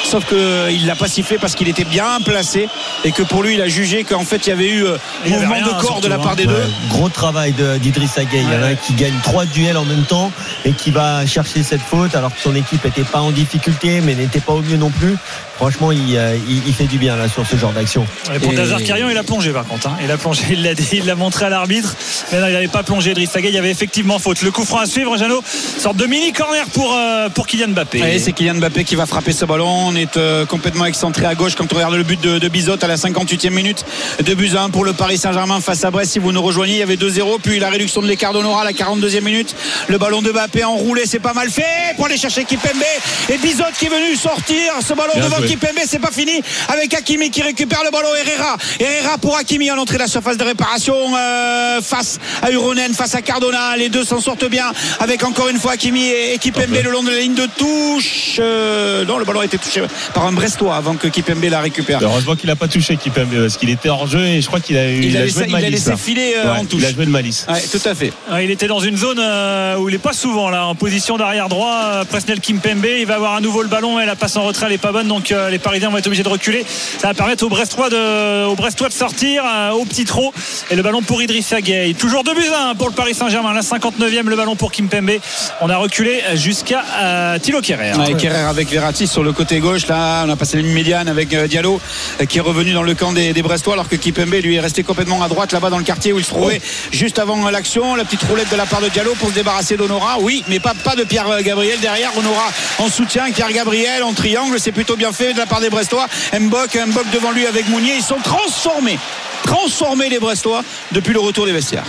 [0.04, 2.68] Sauf qu'il l'a pas sifflé parce qu'il était bien placé
[3.04, 5.32] et que pour lui il a jugé qu'en fait il y avait eu euh, Il
[5.32, 6.36] avait mouvement rien, de corps surtout, de la part hein.
[6.36, 6.64] des deux.
[6.88, 8.42] Gros travail de- d'Idrissa Gueye.
[8.42, 10.32] Il y en a un qui gagne trois duels en même temps
[10.64, 14.14] et qui va chercher cette faute alors que son équipe n'était pas en difficulté mais
[14.14, 15.16] n'était pas au mieux non plus.
[15.56, 18.06] Franchement, il, euh, il- il fait du bien là sur ce genre d'action.
[18.42, 19.88] Pour Et- Dazarkarian, il a plongé par contre.
[19.88, 19.96] hein.
[20.02, 21.94] Il a plongé, il l'a dit, il l'a montré à l'arbitre.
[22.32, 23.12] Mais non, il n'avait pas plongé.
[23.12, 24.40] Driss Gueye, il y avait effectivement faute.
[24.40, 25.42] Le coup franc à suivre, Jeannot.
[25.78, 28.18] Sorte de mini corner pour, euh, pour Kylian Mbappé.
[28.18, 29.89] C'est Kylian Mbappé qui va frapper ce ballon.
[29.90, 32.76] On est euh, complètement excentré à gauche quand on regarde le but de, de Bizot
[32.80, 33.84] à la 58e minute.
[34.24, 36.12] 2 buts à 1 pour le Paris Saint-Germain face à Brest.
[36.12, 37.40] Si vous nous rejoignez, il y avait 2-0.
[37.42, 39.56] Puis la réduction de l'écart d'Honora à la 42e minute.
[39.88, 42.84] Le ballon de Mbappé enroulé, c'est pas mal fait pour aller chercher Kipembe.
[43.30, 45.48] Et Bizot qui est venu sortir ce ballon Bien devant joué.
[45.48, 45.80] Kipembe.
[45.84, 48.10] C'est pas fini avec Hakimi qui récupère le ballon.
[48.14, 48.58] Herrera.
[48.78, 53.16] Herrera pour Hakimi à l'entrée de la surface de réparation euh, face à Uronen, face
[53.16, 53.76] à Cardona.
[53.76, 57.02] Les deux s'en sortent bien avec encore une fois Hakimi et, et Kipembe le long
[57.02, 58.36] de la ligne de touche.
[58.38, 59.79] Euh, non, le ballon a été touché
[60.14, 62.00] par un Brestois avant que Kipembe la récupère.
[62.02, 64.76] Heureusement qu'il a pas touché Kipembe parce qu'il était hors jeu et je crois qu'il
[64.78, 65.70] a, eu- Il a joué de il a malice.
[65.72, 65.96] laissé là.
[65.96, 66.80] filer, euh, Ouais, en touche.
[66.80, 67.46] Il a joué de malice.
[67.48, 68.12] Ouais, tout à fait.
[68.32, 71.16] Ouais, Il était dans une zone euh, où il n'est pas souvent là, en position
[71.16, 71.80] d'arrière droit.
[71.92, 74.66] euh, Presnel Kimpembe, il va avoir à nouveau le ballon et la passe en retrait
[74.66, 76.64] elle est pas bonne, donc euh, les Parisiens vont être obligés de reculer.
[76.98, 80.32] Ça va permettre aux Brestois de, aux Brestois de sortir euh, au petit trot
[80.70, 81.94] et le ballon pour Idrissa Gueye.
[81.94, 83.52] Toujours 2 buts à 1 pour le Paris Saint-Germain.
[83.54, 85.12] La 59e, le ballon pour Kimpembe.
[85.60, 87.92] On a reculé jusqu'à euh, Thilo Kerrer.
[87.94, 89.69] Ouais, Kerrer avec Verratti sur le côté gauche.
[89.70, 91.80] Là, on a passé la ligne médiane avec euh, Diallo
[92.20, 94.60] euh, qui est revenu dans le camp des, des Brestois alors que Kipembe lui est
[94.60, 97.50] resté complètement à droite là-bas dans le quartier où il se trouvait juste avant euh,
[97.52, 97.94] l'action.
[97.94, 100.16] La petite roulette de la part de Diallo pour se débarrasser d'Honora.
[100.20, 102.10] Oui, mais pas, pas de Pierre Gabriel derrière.
[102.18, 103.30] Honora en soutien.
[103.30, 104.58] Pierre Gabriel en triangle.
[104.58, 106.08] C'est plutôt bien fait de la part des Brestois.
[106.38, 107.94] Mbok, Mbok devant lui avec Mounier.
[107.96, 108.98] Ils sont transformés.
[109.44, 111.86] Transformés les Brestois depuis le retour des vestiaires.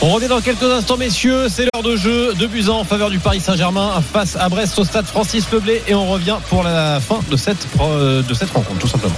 [0.00, 1.48] On revient dans quelques instants, messieurs.
[1.48, 2.32] C'est l'heure de jeu.
[2.34, 5.82] De buts en faveur du Paris Saint-Germain face à Brest au stade Francis Leblé.
[5.88, 9.16] Et on revient pour la fin de cette, de cette rencontre, tout simplement.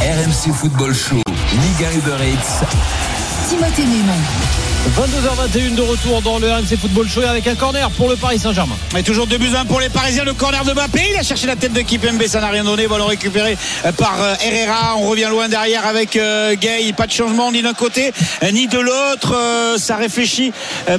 [0.00, 1.16] RMC Football Show,
[1.52, 2.64] Liga Uber Eats.
[3.48, 4.73] Timothée Mémon.
[4.90, 8.76] 22h21 de retour dans le RMC Football Show avec un corner pour le Paris Saint-Germain.
[8.98, 10.24] Et toujours 2 buts à 1 pour les Parisiens.
[10.24, 11.00] Le corner de Mbappé.
[11.10, 12.22] Il a cherché la tête de Kipembe.
[12.26, 12.86] Ça n'a rien donné.
[12.86, 14.96] Ballon récupéré euh, par euh, Herrera.
[14.98, 16.92] On revient loin derrière avec euh, Gay.
[16.94, 18.12] Pas de changement ni d'un côté
[18.52, 19.34] ni de l'autre.
[19.78, 20.52] Ça réfléchit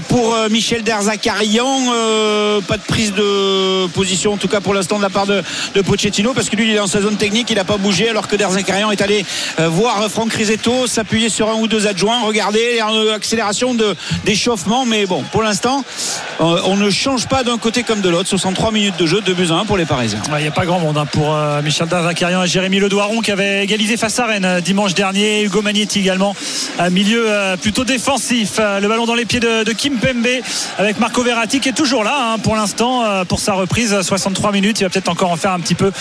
[0.07, 1.91] pour Michel Derzakarian.
[2.67, 5.43] Pas de prise de position, en tout cas pour l'instant, de la part de,
[5.85, 6.33] Pochettino.
[6.33, 7.51] Parce que lui, il est dans sa zone technique.
[7.51, 8.09] Il n'a pas bougé.
[8.09, 9.23] Alors que Derzakarian est allé
[9.59, 12.23] voir Franck Risetto s'appuyer sur un ou deux adjoints.
[12.23, 12.79] Regardez,
[13.13, 13.74] accélération
[14.23, 14.85] d'échauffement.
[14.85, 15.83] Mais bon, pour l'instant,
[16.41, 18.29] euh, on ne change pas d'un côté comme de l'autre.
[18.29, 20.21] 63 minutes de jeu, 2 buts à 1 pour les Parisiens.
[20.37, 23.31] Il n'y a pas grand monde hein, pour euh, Michel Dazakarian et Jérémy Ledoiron qui
[23.31, 25.43] avait égalisé face à Rennes euh, dimanche dernier.
[25.43, 26.35] Hugo Magnetti également,
[26.79, 27.25] un milieu
[27.61, 28.59] plutôt défensif.
[28.59, 30.27] Le ballon dans les pieds de, Kim Pembe
[30.77, 34.01] avec Marco Verratti qui est toujours là hein, pour l'instant pour sa reprise.
[34.01, 35.91] 63 minutes, il va peut-être encore en faire un petit peu.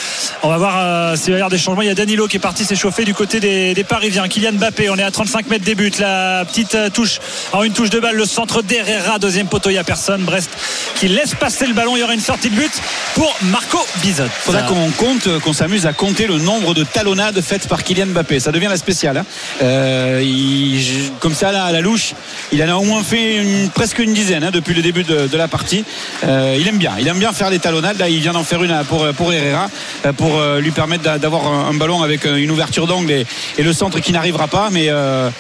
[0.42, 1.82] On va voir s'il va y avoir des changements.
[1.82, 4.28] Il y a Danilo qui est parti s'échauffer du côté des, Parisiens.
[4.28, 5.92] Kylian Mbappé, on est à 35 mètres des buts.
[5.98, 7.20] La petite touche
[7.52, 10.22] en une touche de balle, le centre d'Herrera, deuxième poteau, il n'y a personne.
[10.22, 10.50] Brest
[10.96, 11.96] qui laisse passer le ballon.
[11.96, 12.72] Il y aura une sortie de but
[13.14, 14.24] pour Marco Bizot.
[14.40, 18.40] faudra qu'on compte, qu'on s'amuse à compter le nombre de talonnades faites par Kylian Mbappé.
[18.40, 19.16] Ça devient la spéciale.
[19.18, 19.24] hein.
[19.62, 22.12] Euh, il- comme ça, là, à la louche,
[22.53, 25.27] il en a au moins fait une- presque une dizaine hein, depuis le début de,
[25.27, 25.85] de la partie.
[26.24, 26.92] Euh, il aime bien.
[27.00, 27.98] Il aime bien faire des talonnades.
[27.98, 29.68] Là, il vient d'en faire une euh, pour, pour Herrera
[30.07, 33.11] euh, pour euh, lui permettre d'a- d'avoir un, un ballon avec euh, une ouverture d'angle
[33.11, 33.27] et,
[33.59, 34.68] et le centre qui n'arrivera pas.
[34.70, 35.31] Mais euh,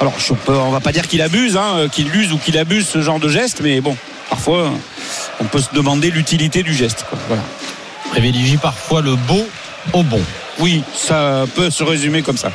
[0.00, 2.58] alors, je peux- on va pas dire qu'il abuse, hein, euh, qu'il use ou qu'il
[2.58, 3.96] abuse ce genre de geste, mais bon,
[4.30, 4.72] parfois,
[5.40, 7.04] on peut se demander l'utilité du geste.
[7.08, 7.18] quoi.
[8.10, 9.46] Privilégie parfois le beau
[9.92, 10.22] au bon.
[10.60, 12.50] Oui, ça peut se résumer comme ça.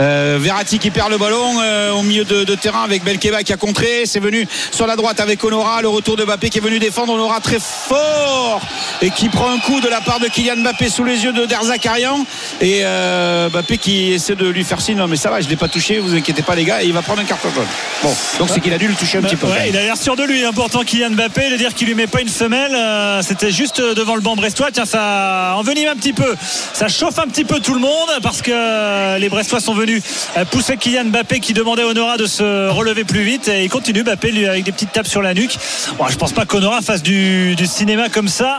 [0.00, 3.52] Euh, Verratti qui perd le ballon euh, au milieu de, de terrain avec Belkeba qui
[3.52, 4.04] a contré.
[4.06, 5.82] C'est venu sur la droite avec Honora.
[5.82, 8.60] Le retour de Mbappé qui est venu défendre Honora très fort
[9.02, 11.44] et qui prend un coup de la part de Kylian Mbappé sous les yeux de
[11.44, 12.24] Derzakarian.
[12.60, 14.96] Et euh, Mbappé qui essaie de lui faire signe.
[14.96, 15.98] Non, mais ça va, je ne l'ai pas touché.
[15.98, 16.82] Vous inquiétez pas, les gars.
[16.82, 17.66] Et il va prendre un carton jaune.
[18.02, 19.46] Bon, donc c'est qu'il a dû le toucher un petit peu.
[19.46, 22.06] Ouais, il a l'air sûr de lui, important Kylian Mbappé, de dire qu'il lui met
[22.06, 24.70] pas une semelle, euh, c'était juste devant le banc brestois.
[24.72, 26.34] Tiens, ça envenime un petit peu,
[26.72, 30.02] ça chauffe un petit peu tout le monde parce que les Brestois sont venus
[30.36, 33.68] euh, pousser Kylian Mbappé qui demandait à Honora de se relever plus vite et il
[33.68, 35.56] continue Mbappé lui avec des petites tapes sur la nuque.
[35.98, 38.58] Bon, je pense pas qu'Honora fasse du, du cinéma comme ça.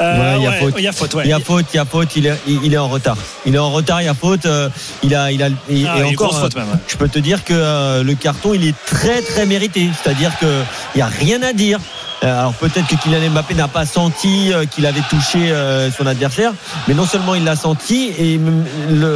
[0.00, 0.74] Euh, il y a ouais, faute.
[0.78, 1.16] il y a faute.
[1.24, 3.16] Il y a faute, il y a faute, il est, il, est en retard.
[3.46, 4.46] Il est en retard, il y a faute.
[4.46, 4.68] euh,
[5.02, 6.78] il a, il a, il- Ah, et encore, faute euh, même, ouais.
[6.88, 9.88] je peux te dire que euh, le carton, il est très très mérité.
[10.02, 10.62] C'est-à-dire que
[10.94, 11.78] il y a rien à dire.
[12.24, 16.06] Euh, Alors peut-être que Kylian Mbappé n'a pas senti euh, qu'il avait touché euh, son
[16.06, 16.52] adversaire,
[16.86, 18.38] mais non seulement il l'a senti et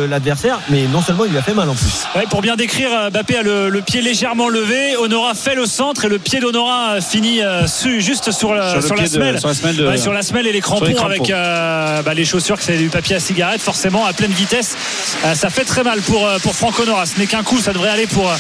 [0.08, 2.04] l'adversaire, mais non seulement il lui a fait mal en plus.
[2.16, 4.96] Ouais, pour bien décrire, Mbappé a le, le pied légèrement levé.
[4.96, 8.86] Honora fait le centre et le pied d'Honora finit su- juste sur, la- Sur le
[8.86, 9.38] sur la pied de- semelle.
[9.38, 11.10] sur la semelle de- Ouais, sur la semelle et les crampons, les crampons.
[11.10, 14.76] avec euh, bah, les chaussures que c'est du papier à cigarette, forcément à pleine vitesse.
[15.24, 17.06] Euh, ça fait très mal pour, pour Franck Honora.
[17.06, 18.30] Ce n'est qu'un coup, ça devrait aller pour,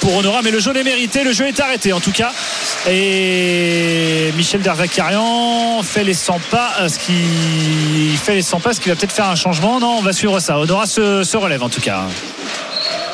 [0.00, 1.24] pour Honora, mais le jaune est mérité.
[1.24, 2.32] Le jeu est arrêté en tout cas.
[2.88, 3.97] Et
[4.36, 8.88] Michel Derzakarian fait les 100 pas, euh, ce qui fait les 100 pas, ce qui
[8.88, 9.80] va peut-être faire un changement.
[9.80, 10.58] Non, on va suivre ça.
[10.58, 12.02] Honora se, se relève en tout cas.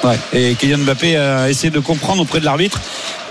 [0.03, 0.19] Ouais.
[0.33, 2.81] Et Kylian Mbappé a essayé de comprendre auprès de l'arbitre,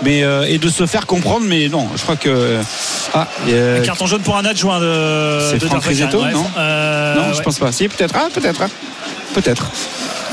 [0.02, 2.58] mais euh, et de se faire comprendre, mais non, je crois que
[3.14, 5.38] ah, euh, carton jaune pour un adjoint de.
[5.50, 7.44] C'est Franck Ouais, non euh, non, je ouais.
[7.44, 7.70] pense pas.
[7.70, 8.14] Si, peut-être.
[8.16, 8.62] Ah, peut-être.
[8.62, 8.70] hein.
[9.34, 9.70] Peut-être.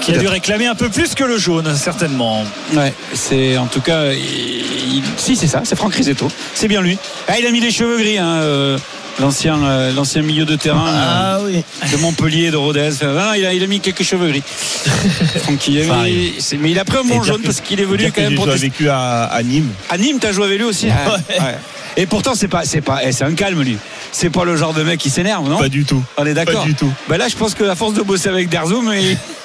[0.02, 2.44] Qui a dû réclamer un peu plus que le jaune, certainement.
[2.74, 4.12] Ouais, c'est en tout cas.
[4.14, 6.28] il- si, c'est ça, c'est Franck Risetto.
[6.56, 6.98] C'est bien lui.
[7.28, 8.78] Ah, il a mis les cheveux gris, hein, euh,
[9.20, 10.86] l'ancien, euh, l'ancien milieu de terrain.
[10.88, 11.64] Ah oui.
[11.84, 12.90] euh, de Montpellier, de Rodez.
[12.94, 14.44] Enfin, non, il, a, il a mis quelques cheveux gris.
[15.44, 17.80] Francky, il a mis- c'est- mais il a pris un bon jaune que- parce qu'il
[17.80, 18.68] est venu quand que même j'ai pour joué tester.
[18.70, 19.70] vécu à, à Nîmes.
[19.90, 21.56] À Nîmes, t'as joué avec lui aussi Ah, ouais.
[21.98, 23.78] Et pourtant, c'est pas, c'est pas, eh, c'est un calme lui.
[24.14, 25.58] C'est pas le genre de mec qui s'énerve, non?
[25.58, 26.02] Pas du tout.
[26.18, 26.62] On est d'accord.
[26.62, 26.92] Pas du tout.
[27.10, 29.18] Ben là, je pense qu'à force de bosser avec Derzoum, il,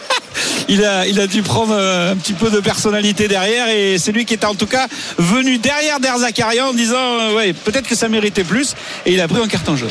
[0.69, 4.13] il a, il a dû prendre euh, un petit peu de personnalité derrière et c'est
[4.13, 4.87] lui qui était en tout cas
[5.19, 9.29] venu derrière Derzakarian en disant euh, ouais peut-être que ça méritait plus et il a
[9.29, 9.91] pris un carton jaune.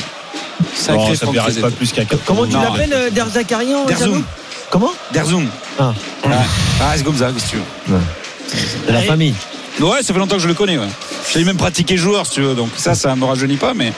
[0.74, 1.60] Sacré ça Risetto.
[1.60, 4.24] pas plus qu'un Comment tu l'appelles, euh, Derzakarian Derzoum.
[4.70, 4.92] Comment?
[5.12, 5.48] Derzoum.
[5.78, 5.92] Ah.
[6.24, 7.56] Ah, c'est comme ça, qu'est-ce que tu
[7.88, 8.88] veux.
[8.88, 9.34] de la famille.
[9.80, 10.78] Ouais, ça fait longtemps que je le connais.
[10.78, 10.88] Ouais.
[11.32, 12.54] Je l'ai même pratiqué joueur, si tu veux.
[12.54, 13.92] Donc ça, ça me rajeunit pas, mais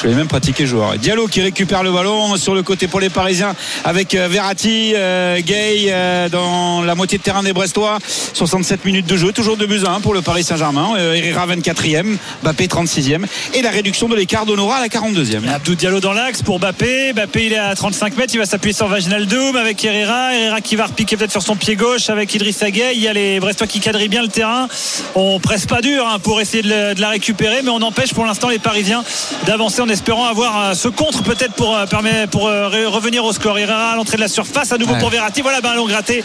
[0.00, 0.96] je l'ai même pratiqué joueur.
[0.98, 3.54] Diallo qui récupère le ballon sur le côté pour les Parisiens
[3.84, 7.98] avec euh, Verratti, euh, Gay euh, dans la moitié de terrain des Brestois.
[8.34, 10.94] 67 minutes de jeu, toujours 2 buts à 1 pour le Paris Saint-Germain.
[10.96, 15.48] Euh, Herrera 24e, Mbappé 36e et la réduction de l'écart d'Honora à la 42e.
[15.48, 17.12] Abdou Diallo dans l'axe pour Bappé.
[17.12, 18.34] Bappé, il est à 35 mètres.
[18.34, 20.34] Il va s'appuyer sur Vaginaldoum avec Herrera.
[20.34, 22.94] Herrera qui va repiquer peut-être sur son pied gauche avec Idriss Gueye.
[22.94, 24.68] Il y a les Brestois qui quadrillent bien le terrain.
[25.14, 28.14] On presse pas dur hein, pour essayer de, le- de la récupérer, mais on empêche
[28.14, 29.04] pour l'instant les Parisiens
[29.46, 31.84] d'avancer en espérant avoir euh, ce contre peut-être pour, euh,
[32.30, 33.58] pour euh, re- revenir au score.
[33.58, 34.72] Herrera à l'entrée de la surface.
[34.72, 34.98] À nouveau Ouais.
[35.00, 35.40] pour Verratti.
[35.42, 36.22] Voilà, ballon gratté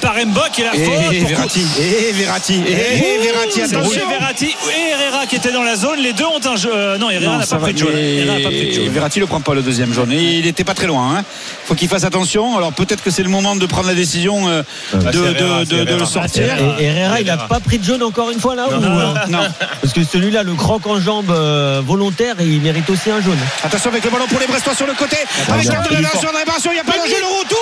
[0.00, 1.18] par Mbok et la Et, faute.
[1.20, 4.08] pour- Verratti, et Verratti, et, Verratti, C'est attention.
[4.08, 6.00] Verratti et Herrera qui étaient dans la zone.
[6.00, 6.70] Les deux ont un jeu.
[6.74, 7.88] euh, non, Herrera Non, n'a pas pris de jaune.
[7.94, 8.88] mais Herrera n'a pas pris de jaune.
[8.88, 10.12] Verratti ne prend pas le deuxième jaune.
[10.12, 11.16] Et il n'était pas très loin.
[11.18, 11.24] Hein.
[11.66, 12.56] faut qu'il fasse attention.
[12.56, 15.98] Alors peut-être que c'est le moment de prendre la décision euh, de, Bah, Herrera, de-
[15.98, 16.44] le sortir.
[16.44, 16.80] Herrera.
[16.80, 19.38] Et Herrera, il n'a pas pris de jaune encore une fois là ou, euh, Non.
[19.80, 23.38] Parce que celui-là, le croc en jambe euh, volontaire, il mérite aussi un jaune.
[23.64, 25.16] Attention avec le ballon pour les Brestois sur le côté.
[25.48, 25.72] Avec bien.
[25.72, 27.16] carte de réparation, il n'y a pas d'enjeu.
[27.18, 27.58] Le retour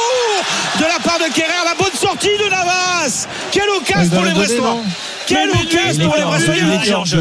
[0.78, 1.52] de la part de Kerrer.
[1.64, 3.28] La bonne sortie de Navas.
[3.52, 4.76] Quelle occasion pour les Brestois.
[5.26, 6.54] Quelle occasion pour les Brestois.
[6.56, 7.18] Il y avait hors-jeu.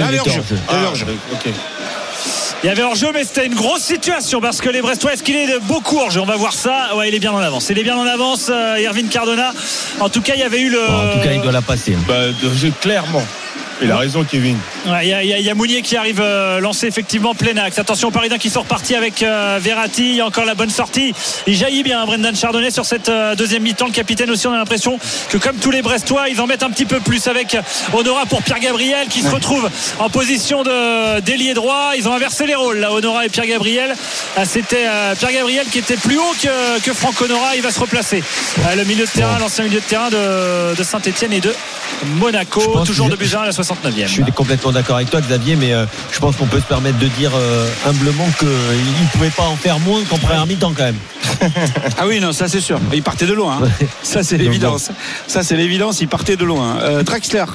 [2.64, 3.12] Il y avait hors-jeu.
[3.14, 6.22] Mais c'était une grosse situation parce que les Brestois, est-ce qu'il est de beaucoup hors-jeu
[6.22, 6.96] On va voir ça.
[6.96, 7.70] Ouais, il est bien en avance.
[7.70, 9.52] Il est bien en avance, euh, Irvine Cardona.
[10.00, 10.80] En tout cas, il y avait eu le.
[10.88, 11.94] Bon, en tout cas, il doit la passer.
[11.94, 12.04] hein.
[12.08, 13.24] Bah, de jeu, clairement.
[13.82, 14.58] Il a raison, Kevin.
[14.88, 17.78] Ouais, Il y, a- y y Mounier qui arrive euh, lancé effectivement plein axe.
[17.78, 20.10] Attention Parisien qui sont repartis avec euh, Verratti.
[20.10, 21.14] Il y a encore la bonne sortie.
[21.46, 23.86] Il jaillit bien Brendan Chardonnay sur cette euh, deuxième mi-temps.
[23.88, 24.98] Le capitaine aussi, on a l'impression
[25.30, 27.56] que comme tous les Brestois, ils en mettent un petit peu plus avec
[27.94, 31.92] Honora pour Pierre Gabriel qui se retrouve en position de d'ailier droit.
[31.98, 33.96] Ils ont inversé les rôles là, Honora et Pierre Gabriel.
[34.36, 37.56] Ah, C'était euh, Pierre Gabriel qui était plus haut que, que Franck Honora.
[37.56, 38.24] Il va se replacer.
[38.68, 41.54] Euh, le milieu de terrain, l'ancien milieu de terrain de, de Saint-Etienne et de
[42.16, 42.84] Monaco.
[42.86, 44.08] Toujours de Buzyn à la 69e.
[44.08, 46.98] Je suis complètement d'accord avec toi, Xavier, mais euh, je pense qu'on peut se permettre
[47.00, 50.84] de dire euh, humblement qu'il ne pouvait pas en faire moins qu'en première mi-temps quand
[50.84, 50.96] même.
[51.98, 52.80] Ah oui, non, ça c'est sûr.
[52.94, 53.60] Il partait de loin.
[53.64, 53.86] hein.
[54.04, 54.90] Ça c'est l'évidence.
[55.28, 56.00] Ça c'est l'évidence.
[56.02, 56.78] Il partait de loin.
[56.82, 57.46] Euh, Draxler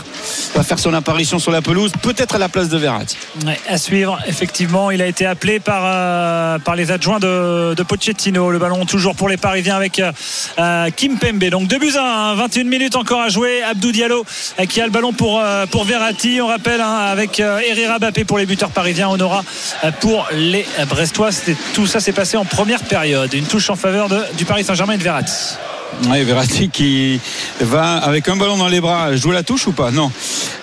[0.54, 3.16] va faire son apparition sur la pelouse, peut-être à la place de Verratti.
[3.46, 7.82] Ouais, à suivre, effectivement, il a été appelé par, euh, par les adjoints de, de
[7.82, 8.50] Pochettino.
[8.50, 10.12] Le ballon toujours pour les Parisiens avec euh,
[10.58, 11.44] euh, Kim Pembe.
[11.44, 13.62] Donc 2 buts à 1, 21 minutes encore à jouer.
[13.62, 14.24] Abdou Diallo
[14.60, 16.01] euh, qui a le ballon pour, euh, pour Verratti.
[16.40, 19.44] On rappelle hein, avec euh, Herrera Bappé pour les buteurs parisiens, Honora
[19.84, 21.30] euh, pour les Brestois.
[21.74, 23.32] Tout ça s'est passé en première période.
[23.34, 25.56] Une touche en faveur du Paris Saint-Germain et de Verratti.
[26.08, 27.20] Ouais, Verratti qui
[27.60, 29.90] va avec un ballon dans les bras jouer la touche ou pas?
[29.90, 30.10] Non.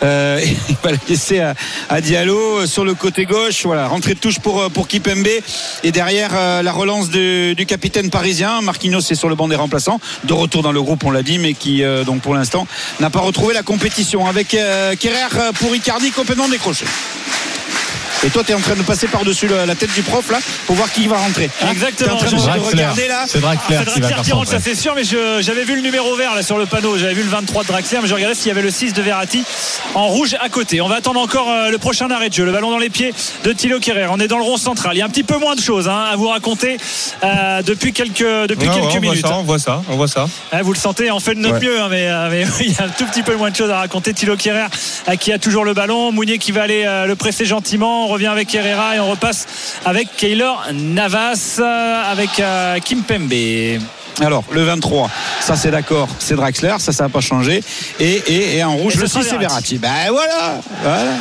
[0.04, 1.39] Euh, il va la laisser
[1.89, 3.65] à, Diallo sur le côté gauche.
[3.65, 5.28] Voilà, rentrée de touche pour, pour Kipembe.
[5.84, 8.62] Et derrière euh, la relance du capitaine parisien.
[8.62, 10.00] Marquinhos est sur le banc des remplaçants.
[10.26, 12.68] De retour dans le groupe, on l'a dit, mais qui euh, donc pour l'instant
[13.00, 14.28] n'a pas retrouvé la compétition.
[14.28, 16.86] Avec euh, Kerrer pour Icardi complètement décroché.
[18.25, 20.75] Et toi, tu es en train de passer par-dessus la tête du prof là pour
[20.75, 21.49] voir qui va rentrer.
[21.62, 22.10] Hein Exactement.
[22.10, 22.69] T'es en train de Draxler.
[22.71, 23.23] regarder là.
[23.27, 26.13] C'est Draxler Ah, qui Draxler rentre, ça c'est sûr, mais je- j'avais vu le numéro
[26.15, 28.47] vert là sur le panneau, j'avais vu le 23 de Draxler, mais je regardais s'il
[28.47, 29.43] y avait le 6 de Verratti
[29.95, 30.82] en rouge à côté.
[30.82, 33.13] On va attendre encore euh, le prochain arrêt de jeu, le ballon dans les pieds
[33.45, 34.08] de Thilo Kerrer.
[34.12, 34.95] On est dans le rond central.
[34.95, 36.75] Il y a un petit peu moins de choses hein, à vous raconter
[37.23, 39.27] euh, depuis quelques, depuis Ouais, ouais, quelques voit minutes.
[39.27, 40.27] ça, on voit ça, on voit ça.
[40.51, 41.62] Ah, vous le sentez, on fait de notre Ouais.
[41.67, 43.71] mieux, hein, mais, euh, mais il y a un tout petit peu moins de choses
[43.71, 44.13] à raconter.
[44.13, 44.65] Thilo Kerrer
[45.21, 48.09] qui a toujours le ballon, Mounier qui va aller euh, le presser gentiment.
[48.10, 53.32] On revient avec Herrera et on repasse avec Keylor Navas, euh, avec euh, Kim Pembe.
[54.21, 57.63] Alors, le 23, ça c'est d'accord, c'est Draxler, ça, ça n'a pas changé.
[57.99, 59.77] Et, et, et en rouge, Et le sera 6, c'est Verratti.
[59.77, 60.08] Verratti.
[60.08, 61.12] Ben voilà, voilà.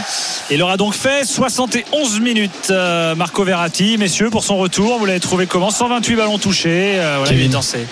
[0.50, 4.98] Il aura donc fait 71 minutes, euh, Marco Verratti, messieurs, pour son retour.
[4.98, 5.70] Vous l'avez trouvé comment?
[5.70, 6.94] 128 ballons touchés.
[6.98, 7.86] euh, voilà, il, est dans ses,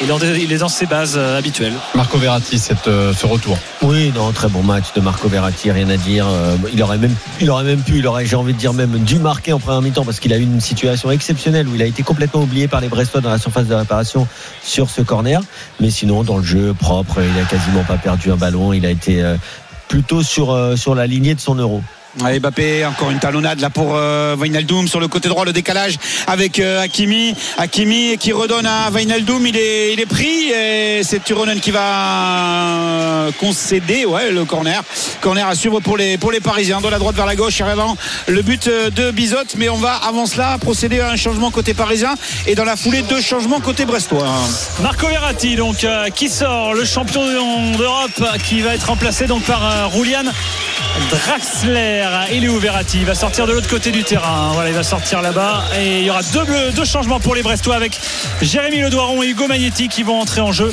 [0.00, 1.72] il est dans- il est dans ses bases euh, habituelles.
[1.94, 3.58] Marco Verratti, cette, euh, ce retour.
[3.82, 6.26] Oui, non, très bon match de Marco Verratti, rien à dire.
[6.28, 8.98] Euh, il aurait même, il aurait même pu, il aurait, j'ai envie de dire même
[9.00, 11.86] dû marquer en première mi-temps parce qu'il a eu une situation exceptionnelle où il a
[11.86, 14.26] été complètement oublié par les Brestois dans la surface de réparation
[14.62, 15.40] sur ce corner.
[15.80, 18.72] Mais sinon, dans le jeu propre, il a quasiment pas perdu un ballon.
[18.72, 19.36] Il a été euh,
[19.88, 21.82] plutôt sur euh, sur la lignée de son euro.
[22.22, 24.36] Allez, Mbappé, encore une talonnade là pour euh,
[24.86, 25.96] sur le côté droit, le décalage
[26.26, 27.34] avec euh, Hakimi.
[27.58, 33.30] Hakimi qui redonne à Wijnaldum, il est, il est pris et c'est Turonen qui va
[33.40, 34.82] concéder ouais, le corner.
[35.20, 37.96] Corner à suivre pour les, pour les Parisiens, de la droite vers la gauche, arrivant
[38.28, 39.56] le but euh, de Bizot.
[39.56, 42.14] Mais on va avant cela procéder à un changement côté parisien
[42.46, 44.28] et dans la foulée deux changements côté brestois.
[44.82, 47.24] Marco Verratti, donc, euh, qui sort, le champion
[47.76, 50.24] d'Europe, qui va être remplacé donc par euh, Roulian
[51.10, 52.03] Draxler.
[52.32, 54.50] Il est où Verratti Il va sortir de l'autre côté du terrain.
[54.52, 55.64] Voilà, il va sortir là-bas.
[55.80, 57.98] Et il y aura deux, bleus- deux changements pour les Brestois avec
[58.42, 60.72] Jérémy Ledoiron et Hugo Magnetti qui vont entrer en jeu.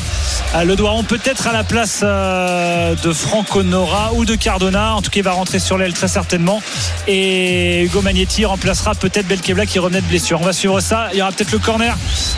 [0.56, 4.96] Euh, Ledoiron peut-être à la place euh, de Franco Nora ou de Cardona.
[4.96, 6.62] En tout cas, il va rentrer sur l'aile très certainement.
[7.08, 10.40] Et Hugo Magnetti remplacera peut-être Belkebla qui revenait de blessure.
[10.42, 11.10] On va suivre ça.
[11.14, 11.96] Il y aura peut-être le corner.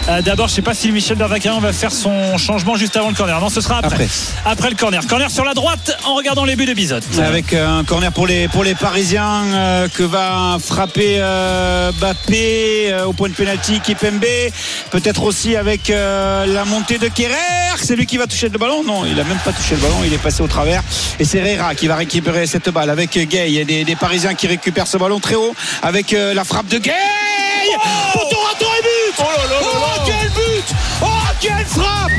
[0.10, 3.16] Euh, D'abord, je sais pas si Michel Darvacarin va faire son changement juste avant le
[3.16, 3.40] corner.
[3.40, 3.94] Non, ce sera après.
[3.94, 4.08] Après.
[4.46, 5.06] Après le corner.
[5.08, 6.96] Corner sur la droite en regardant les buts de Bizot.
[7.24, 13.06] avec un corner pour les pour les Parisiens euh, que va frapper euh, Bappé euh,
[13.06, 14.26] au point de pénalty Kipembe.
[14.92, 17.78] Peut-être aussi avec euh, la montée de Kerrer.
[17.82, 18.84] C'est lui qui va toucher le ballon?
[18.84, 20.84] Non il a même pas touché le ballon il est passé au travers.
[21.18, 23.46] Et c'est Herrera qui va récupérer cette balle avec Gay.
[23.48, 26.44] Il y a des, des Parisiens qui récupèrent ce ballon très haut avec euh, la
[26.44, 26.92] frappe de Gay.
[26.92, 27.78] Et
[28.84, 29.16] but.
[29.22, 30.76] Oh quel but.
[31.02, 31.08] Oh
[31.40, 32.12] quelle frappe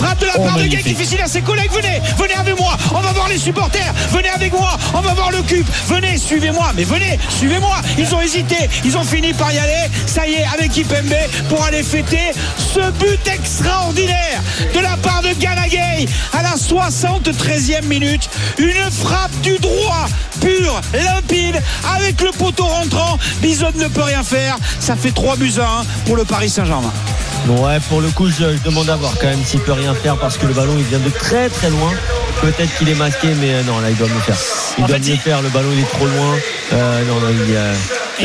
[0.00, 2.00] frappe de la Oh, part de fait signe à ses collègues venez.
[2.18, 2.76] Venez avec moi.
[2.94, 3.92] On va voir les supporters.
[4.10, 4.76] Venez avec moi.
[4.94, 5.66] On va voir le cube.
[5.88, 6.72] Venez suivez-moi.
[6.74, 7.76] Mais venez suivez-moi.
[7.98, 8.56] Ils ont hésité.
[8.84, 9.90] Ils ont fini par y aller.
[10.06, 11.14] Ça y est avec Ipembe
[11.48, 14.40] pour aller fêter ce but extraordinaire
[14.74, 16.06] de la part de Ganagay.
[16.32, 20.06] À la 73e minute une frappe du droit
[20.40, 21.60] pur limpide
[21.96, 23.18] avec le poteau rentrant.
[23.42, 24.56] Bison ne peut rien faire.
[24.78, 26.92] Ça fait 3 buts à 1 pour le Paris Saint-Germain
[27.48, 30.16] Ouais, pour le coup, je, je demande à voir quand même s'il peut rien faire
[30.16, 31.90] parce que le ballon il vient de très très loin.
[32.40, 34.36] Peut-être qu'il est masqué, mais euh, non, là il doit me faire.
[34.78, 35.42] Il En doit fait, me il- faire.
[35.42, 36.36] Le ballon il est trop loin.
[36.72, 37.74] Euh, non, non, il, euh,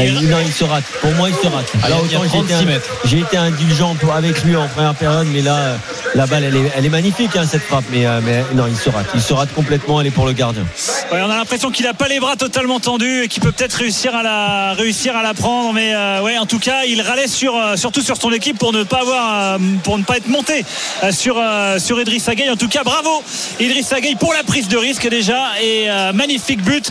[0.04, 0.84] il- non, il se rate.
[1.02, 1.66] Pour moi, il se rate.
[1.84, 2.90] Ah, il y a- il y a autant j'ai été 36 un- mètres.
[3.06, 5.76] j'ai été indulgent pour- avec lui en première période, mais là, euh,
[6.16, 7.86] la balle, elle est, elle est magnifique, hein, cette frappe.
[7.92, 9.08] Mais, euh, mais non, il se rate.
[9.16, 10.02] Il se rate complètement.
[10.02, 10.64] Elle est pour le gardien.
[11.12, 13.74] Ouais, on a l'impression qu'il n'a pas les bras totalement tendus et qu'il peut peut-être
[13.76, 15.74] réussir à la réussir à la prendre.
[15.74, 18.84] Mais euh, ouais, en tout cas, il râlait sur surtout sur son équipe pour ne
[18.84, 20.66] pas avoir pour ne pas être monté
[21.12, 21.42] sur
[21.80, 22.50] sur Idriss Gueye.
[22.50, 23.24] En tout cas, bravo
[23.60, 26.90] Idriss Gueye pour la prise de risque déjà et euh, magnifique but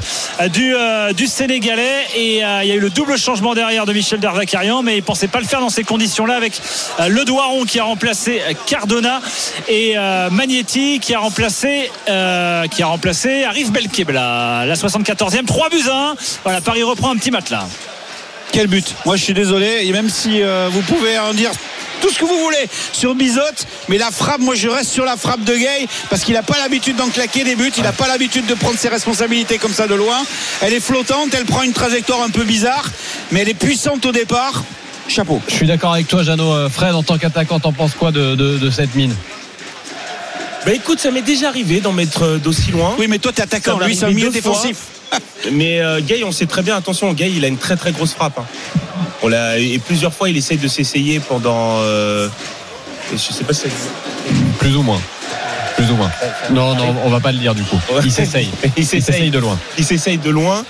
[0.52, 2.06] du euh, du Sénégalais.
[2.16, 5.02] Et euh, il y a eu le double changement derrière de Michel Derzakarian, mais il
[5.02, 6.60] pensait pas le faire dans ces conditions-là avec
[7.00, 7.24] euh, le
[7.66, 9.20] qui a remplacé euh, Cardona
[9.68, 11.90] et euh, Magnetti qui a remplacé
[12.70, 14.64] qui Arif Belkebla.
[14.66, 16.14] La 74e, 3 buts à 1.
[16.44, 17.66] Voilà, Paris reprend un petit matelas.
[18.52, 19.80] Quel but Moi, je suis désolé.
[19.84, 21.50] Et même si euh, vous pouvez en dire
[22.00, 25.16] tout ce que vous voulez sur Bizotte, mais la frappe, moi, je reste sur la
[25.16, 27.72] frappe de Gay parce qu'il n'a pas l'habitude d'en claquer des buts.
[27.76, 30.18] Il n'a pas l'habitude de prendre ses responsabilités comme ça de loin.
[30.60, 31.34] Elle est flottante.
[31.34, 32.84] Elle prend une trajectoire un peu bizarre,
[33.32, 34.62] mais elle est puissante au départ.
[35.08, 35.40] Chapeau.
[35.48, 36.52] Je suis d'accord avec toi, Jeannot.
[36.52, 39.14] Euh, Fred, en tant qu'attaquant, t'en penses quoi de, de- de cette mine?
[40.64, 42.94] Bah écoute, ça m'est déjà arrivé d'en mettre euh, d'aussi loin.
[42.98, 43.78] Oui, mais toi, t'es attaquant.
[43.78, 44.62] Ça Lui, c'est un milieu fois.
[45.52, 48.12] Mais euh, Gay, on sait très bien, attention, Gay, il a une très très grosse
[48.14, 48.38] frappe.
[48.38, 48.44] hein.
[49.22, 51.78] On l'a et plusieurs fois, il essaye de s'essayer pendant.
[51.80, 52.28] euh,
[53.12, 53.68] je sais pas si ça-
[54.58, 55.00] Plus ou moins.
[55.76, 56.10] Plus ou moins.
[56.50, 57.78] Non, non, on va pas le dire du coup.
[58.04, 58.48] Il s'essaye.
[58.76, 59.58] il s'essaye de loin.
[59.78, 60.64] il s'essaye de loin.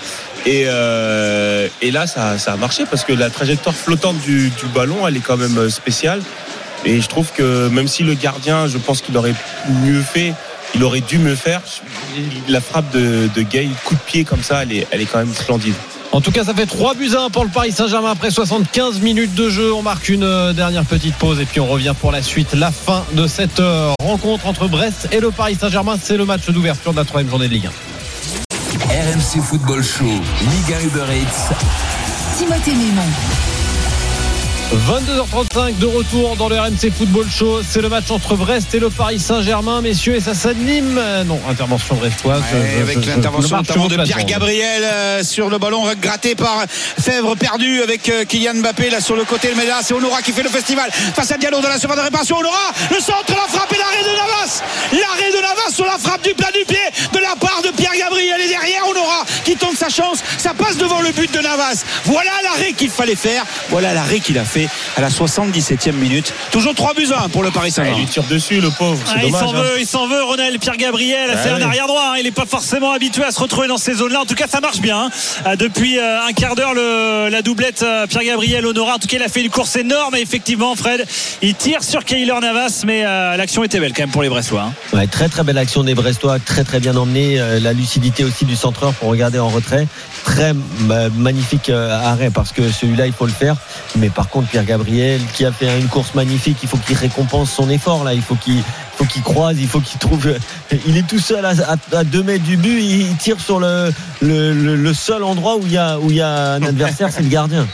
[0.47, 4.65] Et, euh, et là, ça, ça a marché parce que la trajectoire flottante du, du
[4.73, 6.21] ballon, elle est quand même euh, spéciale.
[6.85, 9.33] Et je trouve que même si le gardien, je pense qu'il aurait
[9.83, 10.33] mieux fait,
[10.73, 11.61] il aurait dû mieux faire,
[12.47, 15.19] la frappe de, de Gay, coup de pied comme ça, elle est, elle est quand
[15.19, 15.75] même splendide.
[16.11, 19.01] En tout cas, ça fait 3 buts à 1 pour le Paris Saint-Germain après 75
[19.01, 19.73] minutes de jeu.
[19.73, 22.53] On marque une euh, dernière petite pause et puis on revient pour la suite.
[22.53, 25.97] La fin de cette euh, rencontre entre Brest et le Paris Saint-Germain.
[26.01, 27.69] C'est le match d'ouverture de la troisième journée de Ligue 1.
[28.87, 31.53] RMC Football Show, Liga Uber Eats.
[32.37, 33.01] Timothée Mémon.
[34.73, 37.61] 22h35 de retour dans le RMC Football Show.
[37.67, 40.97] C'est le match entre Brest et le Paris Saint-Germain, messieurs, et ça s'anime.
[40.97, 42.41] Euh, Non, intervention brestoise.
[42.51, 44.25] Ouais, avec l'intervention notamment de Pierre.
[44.25, 49.15] Gabriel euh, sur le ballon gratté par Fèvre perdu avec euh, Kylian Mbappé là sur
[49.15, 51.77] le côté mais là c'est Honora qui fait le festival face à Diallo dans la
[51.77, 55.71] surface de réparation Honora le centre la frappe et l'arrêt de Navas l'arrêt de Navas
[55.75, 56.77] sur la frappe du plat du pied
[57.13, 60.77] de la part de Pierre Gabriel et derrière Honora qui tente sa chance ça passe
[60.77, 64.54] devant le but de Navas voilà l'arrêt qu'il fallait faire voilà l'arrêt qu'il a fait
[64.97, 68.05] à la 77e minute toujours 3 buts à 1 pour le Paris Il Saint-Germain lui
[68.05, 68.99] tire dessus, le pauvre.
[69.07, 69.61] Ah, il s'en hein.
[69.61, 71.29] veut, il s'en veut, Ronald Pierre Gabriel.
[71.33, 72.11] Ah c'est un arrière droit.
[72.13, 72.15] hein.
[72.17, 74.21] Il n'est pas forcément habitué à se retrouver dans ces zones-là.
[74.21, 74.97] En tout cas, ça marche bien.
[75.05, 75.09] hein.
[75.47, 78.95] Euh, Depuis euh, un quart d'heure, la doublette euh, Pierre Gabriel Honora.
[78.95, 80.15] En tout cas, il a fait une course énorme.
[80.15, 81.05] Et effectivement, Fred,
[81.41, 84.69] il tire sur Kaylor Navas, mais euh, l'action était belle quand même pour les Brestois.
[84.93, 84.95] hein.
[84.97, 87.39] Ouais, très très belle action des Brestois, très très bien emmené.
[87.39, 89.87] Euh, la lucidité aussi du centreur pour regarder en retrait.
[90.25, 93.55] Très ma- magnifique euh, arrêt parce que celui-là il faut le faire.
[93.97, 97.51] Mais par contre Pierre Gabriel qui a fait une course magnifique, il faut qu'il récompense
[97.51, 98.13] son effort là.
[98.13, 98.61] Il faut qu'il
[98.97, 100.27] faut qu'il croise, il faut qu'il trouve.
[100.87, 103.93] Il est tout seul à, à, à deux mètres du but, il tire sur le,
[104.21, 107.09] le, le- le seul endroit où il y a où il y a un adversaire,
[107.11, 107.67] c'est le gardien.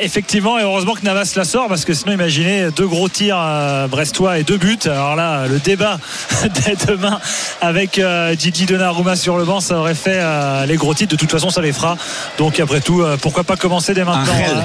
[0.00, 3.86] Effectivement, et heureusement que Navas la sort parce que sinon, imaginez deux gros tirs euh,
[3.86, 4.76] brestois et deux buts.
[4.86, 5.98] Alors là, le débat
[6.64, 7.20] dès demain
[7.60, 11.12] avec euh, Gigi Donnarumma sur le banc, ça aurait fait euh, les gros titres.
[11.12, 11.96] De toute façon, ça les fera.
[12.38, 14.62] Donc après tout, euh, pourquoi pas commencer dès maintenant euh,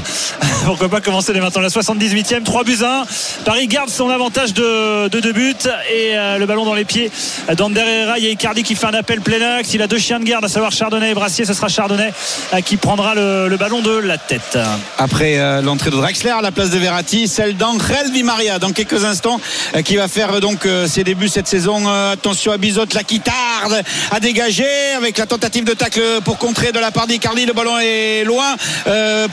[0.65, 3.05] Pourquoi pas commencer dès maintenant La 78e, 3 buts à 1.
[3.45, 5.53] Paris garde son avantage de, de deux buts
[5.93, 7.11] et euh, le ballon dans les pieds
[7.55, 8.17] d'Ander Herrera.
[8.17, 9.73] Il y a Icardi qui fait un appel plein axe.
[9.73, 11.45] Il a deux chiens de garde, à savoir Chardonnay et Brassier.
[11.45, 12.13] Ce sera Chardonnay
[12.53, 14.57] euh, qui prendra le, le ballon de la tête.
[15.03, 18.71] Après euh, l'entrée de Drexler à la place de Verratti, celle d'Angel Di Maria dans
[18.71, 19.39] quelques instants
[19.75, 21.87] euh, qui va faire euh, donc ses débuts cette saison.
[22.11, 26.71] Attention à Bizot là qui tarde à dégager avec la tentative de tacle pour contrer
[26.71, 27.45] de la part d'Icardi.
[27.45, 28.55] Le ballon est loin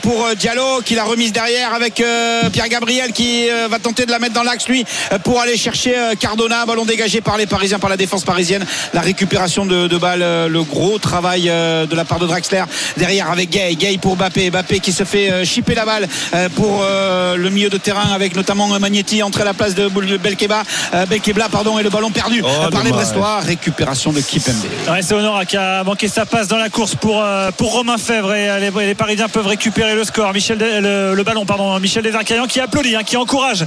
[0.01, 2.03] pour Diallo qui l'a remise derrière avec
[2.51, 4.83] Pierre Gabriel qui va tenter de la mettre dans l'axe lui
[5.23, 6.65] pour aller chercher Cardona.
[6.65, 8.65] Ballon dégagé par les Parisiens, par la défense parisienne.
[8.93, 12.63] La récupération de, de balle, euh, le gros travail de la part de Draxler
[12.97, 13.75] derrière avec Gay.
[13.75, 14.49] Gay pour Bappé.
[14.49, 18.13] Bappé qui se fait euh, chipper la balle euh, pour euh, le milieu de terrain
[18.15, 20.63] avec notamment Magnetti entre la place de Belkeba,
[20.95, 22.91] euh, Belkebla pardon et le ballon perdu Oh, par les.
[22.91, 23.39] Brestois.
[23.41, 24.55] Récupération de Kipembe.
[24.89, 27.23] Ouais, c'est Honora qui a manqué sa passe dans la course pour,
[27.57, 30.33] pour Romain Fèvre et les, les Parisiens peuvent récupérer le score.
[30.33, 31.79] Michel De- le, le ballon, pardon.
[31.79, 33.65] Michel Desarcaillans qui applaudit, hein, qui encourage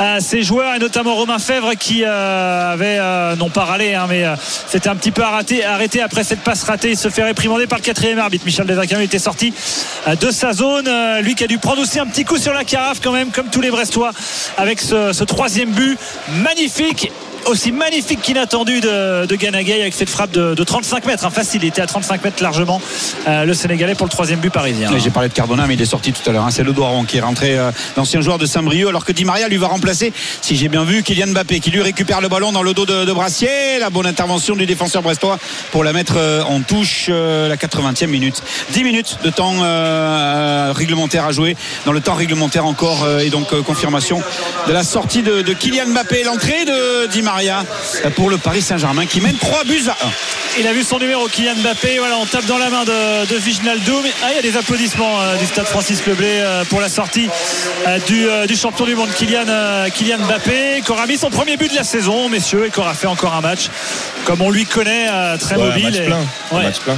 [0.00, 4.06] euh, ses joueurs et notamment Romain Fèvre qui euh, avait euh, non pas râlé, hein,
[4.08, 4.34] mais euh,
[4.68, 6.90] c'était un petit peu arrêté, arrêté après cette passe ratée.
[6.90, 8.44] Il se fait réprimander par le quatrième arbitre.
[8.44, 9.54] Michel Desarcaillans était sorti
[10.08, 10.86] euh, de sa zone.
[10.88, 13.30] Euh, lui qui a dû prendre aussi un petit coup sur la carafe quand même,
[13.30, 14.10] comme tous les Brestois,
[14.56, 15.98] avec ce, ce troisième but
[16.42, 17.12] magnifique
[17.46, 21.24] aussi magnifique qu'inattendu de, de Ganagay avec cette frappe de, de 35 mètres.
[21.24, 22.80] Hein, facile, il était à 35 mètres largement
[23.28, 24.90] euh, le Sénégalais pour le troisième but parisien.
[24.98, 26.44] J'ai parlé de Cardona, mais il est sorti tout à l'heure.
[26.44, 26.50] hein.
[26.50, 29.48] C'est le Doiron qui est rentré, euh, l'ancien joueur de Saint-Brieuc, alors que Di Maria
[29.48, 30.12] lui va remplacer,
[30.42, 33.12] si j'ai bien vu, Kylian Mbappé, qui lui récupère le ballon dans le dos de,
[33.12, 33.78] Brassier.
[33.80, 35.38] La bonne intervention du défenseur brestois
[35.70, 38.42] pour la mettre euh, en touche, la 80e minute.
[38.72, 39.54] 10 minutes de temps
[40.72, 41.56] réglementaire à jouer.
[41.84, 44.22] Dans le temps réglementaire encore, et donc confirmation
[44.66, 48.62] de la sortie de, de Kylian Mbappé, l'entrée de Di Maria euh, pour le Paris
[48.62, 50.10] Saint-Germain qui mène 3 buts à 1.
[50.58, 51.98] Il a vu son numéro Kylian Mbappé.
[51.98, 54.02] Voilà, on tape dans la main de, de Viginaldoum.
[54.24, 57.28] Ah, il y a des applaudissements euh, du stade Francis Leblé euh, pour la sortie
[57.86, 61.28] euh, du, euh, du champion du monde Kylian, euh, Kylian Mbappé, qui aura mis son
[61.30, 63.66] premier but de la saison, messieurs, et qui aura fait encore un match
[64.24, 65.84] comme on lui connaît, euh, très Ouais, un mobile.
[65.84, 66.26] match et- plein.
[66.52, 66.96] Un match plein.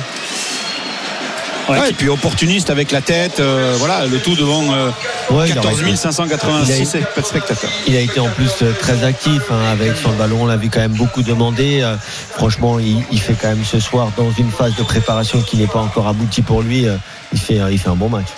[1.68, 4.90] Ouais, Ouais, et puis opportuniste avec la tête, euh, voilà, le tout devant euh,
[5.30, 7.70] Ouais, il 14 aurait- 586 spectateurs.
[7.86, 10.42] Il a été en plus euh, très actif hein, avec son ballon.
[10.42, 11.80] On l'a vu quand même beaucoup demander.
[11.82, 11.96] Euh,
[12.34, 15.66] franchement, il, il fait quand même ce soir dans une phase de préparation qui n'est
[15.66, 16.86] pas encore aboutie pour lui.
[16.88, 16.96] euh,
[17.32, 18.28] il fait, il fait un bon match.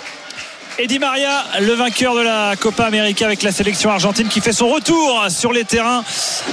[0.79, 4.53] Et Di Maria, le vainqueur de la Copa América avec la sélection argentine qui fait
[4.53, 6.03] son retour sur les terrains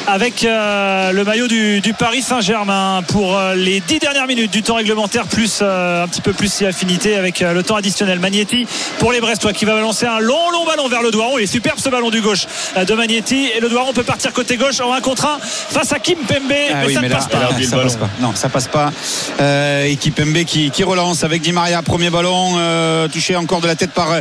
[0.07, 4.63] avec euh, le maillot du, du Paris Saint-Germain pour euh, les dix dernières minutes du
[4.63, 8.19] temps réglementaire plus euh, un petit peu plus si affinité avec euh, le temps additionnel.
[8.19, 8.67] Magnetti
[8.99, 11.39] pour les Brestois qui va balancer un long long ballon vers le Doiron.
[11.39, 12.47] Il est superbe ce ballon du gauche
[12.77, 16.01] de Magnetti et le Doiron peut partir côté gauche en un contre un face à
[16.01, 16.41] Kim Pembe
[16.71, 17.39] Ah mais oui, ça mais ne là, passe pas.
[17.39, 18.09] là, ça passe pas.
[18.21, 18.91] Non, ça passe pas.
[19.41, 23.67] Euh, équipe MB qui, qui relance avec Di Maria, premier ballon euh, touché encore de
[23.69, 24.21] la tête par euh,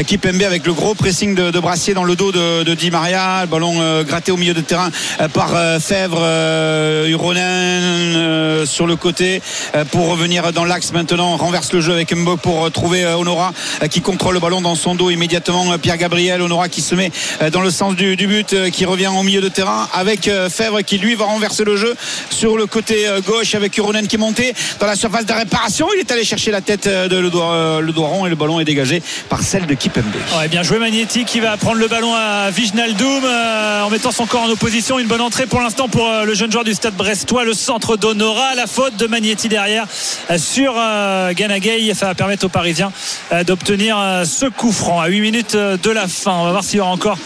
[0.00, 3.42] équipe MB avec le gros pressing de, Brassier dans le dos de, Di Maria.
[3.42, 8.66] Le ballon euh, gratté au milieu de terrain euh, par euh, Fèvre, euh, Huronen euh,
[8.66, 9.42] sur le côté
[9.74, 11.36] euh, pour revenir dans l'axe maintenant.
[11.36, 14.60] Renverse le jeu avec Mbok pour euh, trouver euh, Honora euh, qui contrôle le ballon
[14.60, 15.72] dans son dos immédiatement.
[15.72, 17.10] euh, Pierre Gabriel, Honora qui se met
[17.42, 20.48] euh, dans le sens du, but, euh, qui revient au milieu de terrain avec euh,
[20.48, 21.94] Fèvre qui lui va renverser le jeu
[22.30, 25.88] sur le côté euh, gauche avec Huronen qui est monté dans la surface de réparation.
[25.94, 27.92] Il est allé chercher la tête euh, de le doigt, euh, le
[28.26, 30.04] et le ballon est dégagé par celle de Kipembe.
[30.38, 34.26] Ouais, bien joué Magnetti qui va prendre le ballon à Vignaldoum euh, en mettant son
[34.26, 34.98] corps en opposition.
[34.98, 37.96] Une bonne entrée pour l'instant pour euh, le jeune joueur du stade brestois, le centre
[37.96, 38.54] d'Honora.
[38.54, 39.86] La faute de Magnetti derrière
[40.30, 41.92] euh, sur euh, Ganagay.
[41.94, 42.92] Ça va permettre aux Parisiens
[43.32, 46.32] euh, d'obtenir euh, ce coup franc à 8 minutes de la fin.
[46.32, 47.18] On va voir s'il y aura encore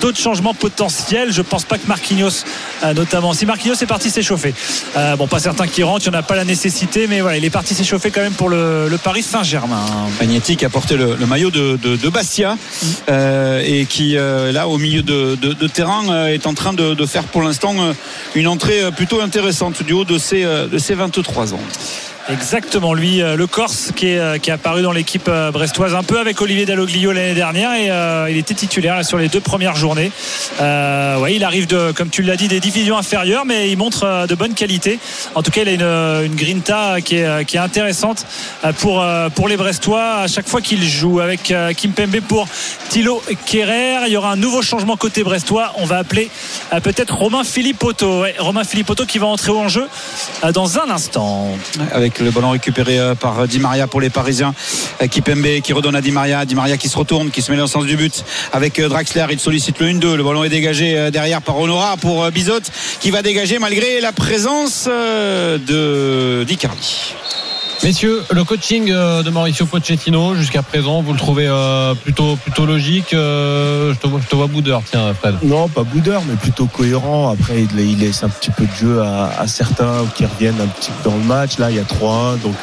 [0.00, 1.32] d'autres changements potentiels.
[1.32, 2.44] Je pense pas que Marquinhos,
[2.94, 4.54] notamment, si Marquinhos est parti s'échauffer.
[5.18, 7.44] Bon, pas certain qu'il rentre, il n'y en a pas la nécessité, mais voilà, il
[7.44, 9.84] est parti s'échauffer quand même pour le, le Paris Saint-Germain.
[10.20, 12.56] Magnetti qui a porté le, le de, Bastia
[13.08, 17.24] euh, et qui euh, là au milieu de, terrain euh, est en train de, faire
[17.24, 17.74] pour l'instant
[18.34, 21.60] une entrée plutôt intéressante du haut de ses, de ses 23 ans.
[22.28, 25.94] Exactement, lui, euh, le Corse qui est, euh, qui est apparu dans l'équipe euh, brestoise
[25.94, 29.38] un peu avec Olivier Dalloglio l'année dernière et euh, il était titulaire sur les deux
[29.38, 30.10] premières journées.
[30.60, 34.26] Euh, ouais, il arrive de, comme tu l'as dit, des divisions inférieures, mais il montre
[34.26, 34.98] de bonnes qualités.
[35.36, 38.26] En tout cas, il a une, une grinta qui est, qui est intéressante
[38.78, 39.04] pour,
[39.36, 42.48] pour les Brestois à chaque fois qu'il joue avec Kim Pembe pour
[42.88, 44.06] Thilo Kerrer.
[44.06, 45.72] Il y aura un nouveau changement côté brestois.
[45.76, 46.28] On va appeler
[46.82, 48.22] peut-être Romain Philippotto.
[48.22, 49.86] Ouais, Romain Philippotto qui va entrer en jeu
[50.52, 51.56] dans un instant.
[52.20, 54.54] Le ballon récupéré euh, par Di Maria pour les Parisiens.
[55.02, 56.44] Euh, Kipembe qui redonne à Di Maria.
[56.44, 58.88] Di Maria qui se retourne, qui se met dans le sens du but avec euh,
[58.88, 59.26] Draxler.
[59.30, 60.14] Il sollicite le 1-2.
[60.14, 62.60] Le ballon est dégagé derrière par Honora pour euh, Bizot
[63.00, 67.14] qui va dégager malgré la présence de d'Icardi.
[67.82, 72.66] Messieurs, le coaching euh, de Mauricio Pochettino jusqu'à présent, vous le trouvez euh, plutôt plutôt
[72.66, 73.12] logique.
[73.12, 75.36] euh, je te vois, boudeur, tiens, Fred.
[75.42, 77.30] Non, pas boudeur, mais plutôt cohérent.
[77.30, 81.10] Après, il, laisse un petit peu de jeu à, certains qui reviennent un petit peu
[81.10, 81.58] dans le match.
[81.58, 82.40] Là, il y a 3-1.
[82.40, 82.56] Donc,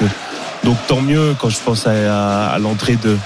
[0.64, 3.18] donc tant mieux quand je pense à, l'entrée de,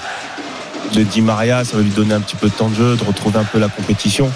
[1.02, 1.64] Di Maria.
[1.64, 3.58] Ça va lui donner un petit peu de temps de jeu, de retrouver un peu
[3.58, 4.30] la compétition.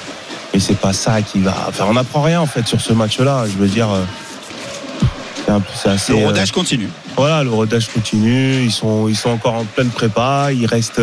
[0.53, 1.55] Mais c'est pas ça qui va.
[1.68, 3.44] Enfin, on n'apprend rien en fait sur ce match-là.
[3.46, 3.88] Je veux dire.
[5.49, 6.88] Assez, Le euh, rodage continue.
[7.16, 8.62] voilà, le rodage continue.
[8.62, 10.49] Ils sont, ils sont encore en pleine prépa.
[10.53, 11.01] Il reste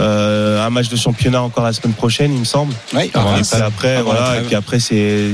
[0.00, 2.74] euh, un match de championnat encore la semaine prochaine, il me semble.
[2.94, 4.38] Oui, Et puis après, voilà.
[4.38, 5.30] Et puis après, c'est,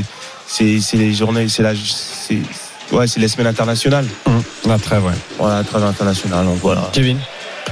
[0.46, 2.38] c'est, c'est les journées, c'est la, c'est,
[2.92, 4.06] ouais, c'est les semaines internationales.
[4.66, 5.12] La trêve, ouais.
[5.38, 6.44] Voilà, la trêve internationale.
[6.44, 6.88] Donc voilà.
[6.92, 7.18] Kevin?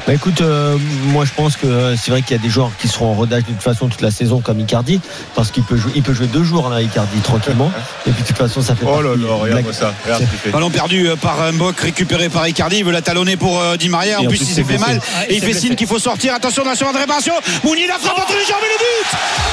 [0.07, 2.71] Bah écoute, euh, moi je pense que euh, c'est vrai qu'il y a des joueurs
[2.79, 5.01] qui seront en rodage de toute façon toute la saison comme Icardi,
[5.35, 7.73] parce qu'il peut jouer, il peut jouer deux jours là, Icardi tranquillement.
[8.07, 8.87] Et puis de toute façon, ça fait.
[8.89, 9.93] Oh là là, ça.
[10.05, 10.51] Regarde fait.
[10.51, 12.77] Ballon perdu euh, par Mbok, récupéré par Icardi.
[12.79, 14.21] Il veut la talonner pour euh, Di Maria.
[14.21, 14.97] En, plus, plus, il s'est fait mal.
[14.97, 15.61] Ouais, et il fait blessé.
[15.61, 16.35] signe qu'il faut sortir.
[16.35, 17.35] Attention, dans la surface de réparation.
[17.65, 19.07] Mouni, la frappe entre les jambes et le but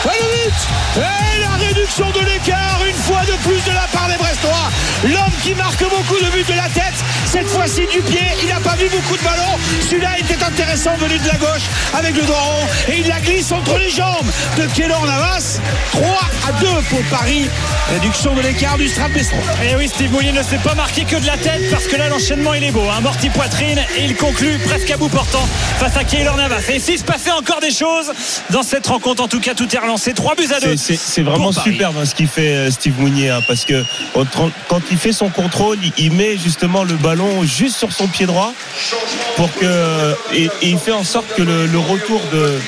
[0.05, 0.53] le but
[0.97, 4.69] Et la réduction de l'écart, une fois de plus de la part des Brestois.
[5.03, 6.93] L'homme qui marque beaucoup de buts de la tête,
[7.25, 8.21] cette fois-ci du pied.
[8.41, 9.57] Il n'a pas vu beaucoup de ballons.
[9.89, 11.63] Celui-là était intéressant, venu de la gauche
[11.93, 12.67] avec le doigt rond.
[12.87, 14.25] Et il la glisse entre les jambes
[14.57, 15.59] de Kélan Navas.
[15.91, 16.03] 3
[16.47, 17.49] à 2 pour Paris.
[17.91, 19.43] Réduction de l'écart du Strasbourg.
[19.69, 22.07] Et oui, Steve Moulier ne s'est pas marqué que de la tête parce que là,
[22.07, 22.85] l'enchaînement, il est beau.
[22.97, 25.45] Un morti poitrine et il conclut presque à bout portant
[25.79, 26.61] face à Keylor Navas.
[26.69, 28.13] Et s'il se passait encore des choses
[28.51, 30.13] dans cette rencontre, en tout cas, tout est relancé.
[30.13, 30.77] 3 buts à 2.
[30.77, 31.72] C'est- vraiment Paris.
[31.73, 33.83] Superbe hein, ce qu'il fait euh, Steve Mounier hein, parce que
[34.69, 38.53] quand il fait son contrôle, il- met justement le ballon juste sur son pied droit
[39.35, 42.59] pour que et, et il fait en sorte que le retour de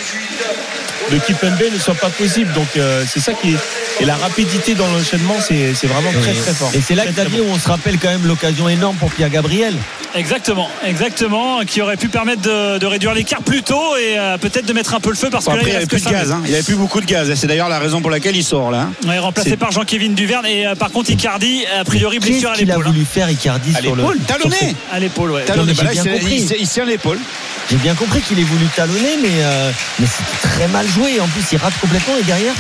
[1.12, 2.52] de Kipembe ne soit pas possible.
[2.54, 3.58] Donc euh, c'est ça qui est
[4.02, 6.70] et la rapidité dans l'enchaînement, c'est c'est vraiment très très fort.
[6.74, 9.74] Et c'est là, Xavier, où on se rappelle quand même l'occasion énorme pour Pierre Gabriel.
[10.16, 14.66] Exactement, exactement, qui aurait pu permettre de, de réduire l'écart plus tôt et euh, peut-être
[14.66, 16.04] de mettre un peu le feu parce Bon, que après, il n'y il avait plus
[16.04, 16.32] de gaz.
[16.32, 16.42] hein.
[16.46, 17.30] Il n'y avait plus beaucoup de gaz.
[17.30, 18.90] Et C'est d'ailleurs la raison pour laquelle il sort là.
[19.08, 22.54] Ouais, remplacé C'est- par Jean-Kévin Duverne et euh, par contre Icardi a priori blessure à
[22.54, 22.88] Qu'est-ce qu'il a l'épaule.
[22.88, 22.92] hein.
[22.94, 24.56] voulu faire Icardi À sur le l'épaule, talonné.
[24.58, 25.44] ses- À l'épaule, ouais.
[25.44, 25.74] Talonné.
[25.74, 27.20] Bah il il il tient l'épaule.
[27.70, 31.20] J'ai bien compris qu'il ait voulu talonner, mais, euh, mais c'était très mal joué.
[31.20, 32.54] En plus, il rate complètement et derrière.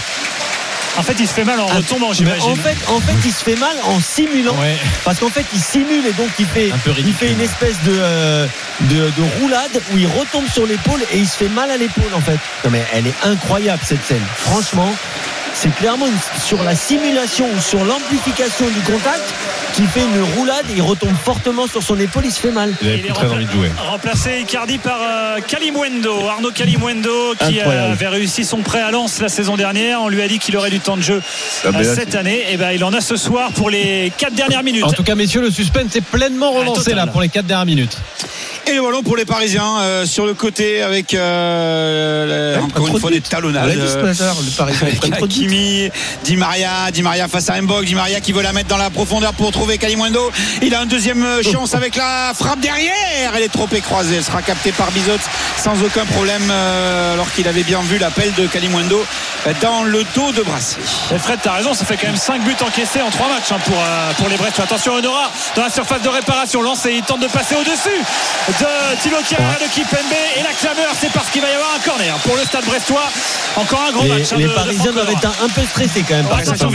[0.97, 2.51] En fait, il se fait mal en Ah, retombant, j'imagine.
[2.51, 4.57] En fait, en fait, il se fait mal en simulant.
[4.57, 4.77] Ouais.
[5.03, 7.81] Parce qu'en fait, il simule et donc il fait, Un peu il fait une espèce
[7.83, 8.47] de, euh,
[8.81, 12.13] de, de roulade où il retombe sur l'épaule et il se fait mal à l'épaule
[12.13, 12.39] en fait.
[12.63, 14.23] Non mais elle est incroyable cette scène.
[14.37, 14.95] Franchement,
[15.55, 19.23] c'est clairement une- sur la simulation ou sur l'amplification du contact
[19.73, 22.73] qui fait une roulade et il retombe fortement sur son épaule, il se fait mal.
[22.81, 23.71] Il avait Il plus est très rempla- envie de jouer.
[23.89, 27.91] Remplacé Icardi par euh, Kalimuendo, Arnaud Kalimuendo qui euh, Incroyable.
[27.93, 30.01] avait réussi son prêt à Lens la saison dernière.
[30.01, 31.21] On lui a dit qu'il aurait du temps de jeu
[31.63, 32.43] Ah, euh, là, cette année.
[32.51, 34.83] Et ben il en a ce soir pour les 4 dernières minutes.
[34.85, 37.97] En tout cas, messieurs, le suspense est pleinement relancé là pour les 4 dernières minutes.
[38.67, 42.87] Et le ballon pour les Parisiens euh, sur le côté avec euh, le- Ouais, encore
[42.87, 44.87] une fois de des matin, le Parisien
[45.49, 45.91] Hakimi,
[46.23, 48.89] Di Maria, Di Maria face à Mbok, Di Maria qui veut la mettre dans la
[48.89, 50.31] profondeur pour trouver Kalimundo.
[50.61, 52.91] Il a une deuxième euh, chance avec la frappe derrière.
[53.35, 54.15] Elle est trop écroisée.
[54.17, 55.19] Elle sera captée par Bizot
[55.57, 59.05] sans aucun problème euh, alors qu'il avait bien vu l'appel de Kalimundo
[59.61, 60.77] dans le dos de Brassé.
[61.13, 63.57] Et Fred, t'as raison, ça fait quand même 5 buts encaissés en 3 matchs hein,
[63.65, 64.63] pour, euh, pour les Brestois.
[64.65, 66.61] Attention, Honora dans la surface de réparation.
[66.63, 68.01] Lance et il tente de passer au-dessus
[68.59, 69.99] de Thilo Kiernan de Kipembe.
[70.37, 73.07] Et la clameur, c'est parce qu'il va y avoir un corner pour le stade brestois.
[73.57, 74.31] Encore un gros Les, match.
[74.33, 76.25] hein, les de- Parisiens doivent être un, un peu stressés quand même.
[76.25, 76.69] par c'est ça joue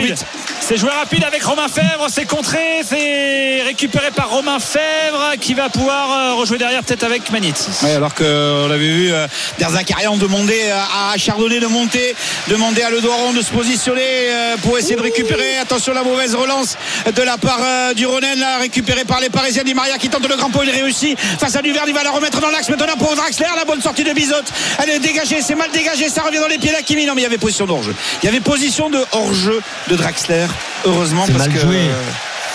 [0.00, 0.24] vite.
[0.60, 2.06] C'est joueur rapide avec Romain Fèvre.
[2.08, 2.82] C'est contré.
[2.84, 7.68] C'est récupéré par Romain Fèvre qui va pouvoir euh, rejouer derrière peut-être avec Manitz.
[7.82, 9.26] Ouais, alors qu'on avait vu euh,
[9.58, 12.14] Derzakarian demander euh, à Chardonnay de monter,
[12.48, 15.58] demander à Le Doiron de se positionner euh, pour essayer de récupérer.
[15.58, 16.76] Attention la mauvaise relance
[17.14, 19.62] de la part euh, du Ronen, là, récupérée par les Parisiens.
[19.62, 22.10] Di Maria qui tente le grand pot, il réussit face à Duverne, il va la
[22.10, 23.46] remettre dans l'axe maintenant pour Draxler.
[23.56, 24.34] La bonne sortie de Bizot,
[24.82, 27.06] elle est dégagée, c'est mal dégagé, ça revient dans les pieds d'Akimi.
[27.06, 27.94] Non, mais il y avait position hors-jeu.
[28.22, 30.46] Il y avait position de hors-jeu de Draxler,
[30.84, 31.60] heureusement C'est parce mal que.
[31.60, 31.76] joué.
[31.78, 32.02] euh,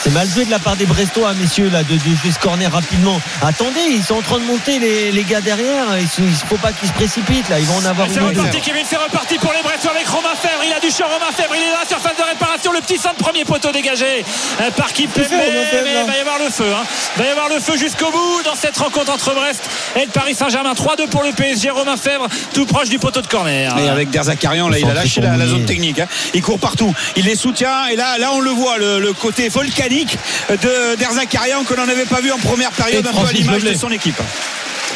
[0.04, 2.72] C'est mal joué de la part des Brestois, messieurs, là, de, de jouer ce corner
[2.72, 3.22] rapidement.
[3.43, 5.86] Attendez, ils sont en train de monter les, les gars derrière.
[6.18, 7.60] Il ne faut pas qu'ils se précipitent, là.
[7.60, 8.26] Ils vont en avoir C'est deux.
[8.26, 10.63] reparti, Kevin, c'est reparti pour les Brestois avec Romain Fèvre.
[10.65, 11.53] Il a du champ, Romain Fèvre.
[11.55, 12.71] Il est dans la surface de réparation.
[12.71, 14.23] Le petit centre, premier poteau dégagé
[14.61, 16.65] euh, par Romain Fèvre, Mais là il va y avoir le feu.
[16.73, 16.84] hein.
[17.17, 19.63] Il va y avoir le feu jusqu'au bout dans cette rencontre entre Brest
[19.95, 20.73] et le Paris Saint-Germain.
[20.73, 21.69] 3-2 pour le PSG.
[21.69, 23.75] Romain Fèvre, tout proche du poteau de corner.
[23.75, 25.99] Mais avec Derzakarian, là, il a lâché la, zone technique.
[25.99, 26.07] hein.
[26.34, 26.93] Il court partout.
[27.15, 27.88] Il les soutient.
[27.88, 30.17] Et là, là, on le voit, le, le côté volcanique
[30.49, 33.63] de Derzakarian que l'on n'avait pas vu en première période, Et un peu à l'image
[33.63, 34.21] de son équipe.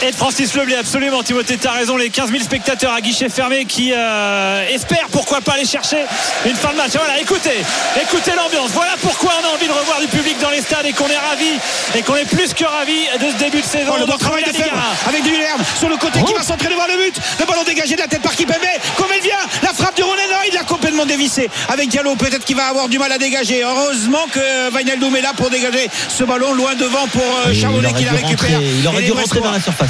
[0.01, 1.23] Et de Francis Leblé, absolument.
[1.23, 1.97] Timothée, t'as raison.
[1.97, 5.97] Les 15 000 spectateurs à guichet fermé qui euh, espèrent pourquoi pas aller chercher
[6.45, 6.91] une fin de match.
[6.93, 7.63] Voilà, écoutez,
[8.01, 8.71] écoutez l'ambiance.
[8.71, 11.17] Voilà pourquoi on a envie de revoir du public dans les stades et qu'on est
[11.17, 11.57] ravis
[11.95, 13.93] et qu'on est plus que ravis de ce début de saison.
[13.95, 14.73] Oh, le bon de travail de Fèvre Ligue
[15.05, 15.09] 1.
[15.09, 17.15] avec Duverne sur le côté qui va s'entraîner devant le but.
[17.39, 18.55] Le ballon dégagé de la tête par Kipembe.
[18.97, 21.49] Comme elle vient, la frappe du Ronen, il l'a complètement dévissé.
[21.69, 23.63] Avec Diallo, peut-être qu'il va avoir du mal à dégager.
[23.63, 28.03] Heureusement que Vainaldoum est là pour dégager ce ballon loin devant pour euh, aurait qui
[28.03, 28.61] la récupère.
[28.61, 29.84] Il aurait dû rentrer dans la surface.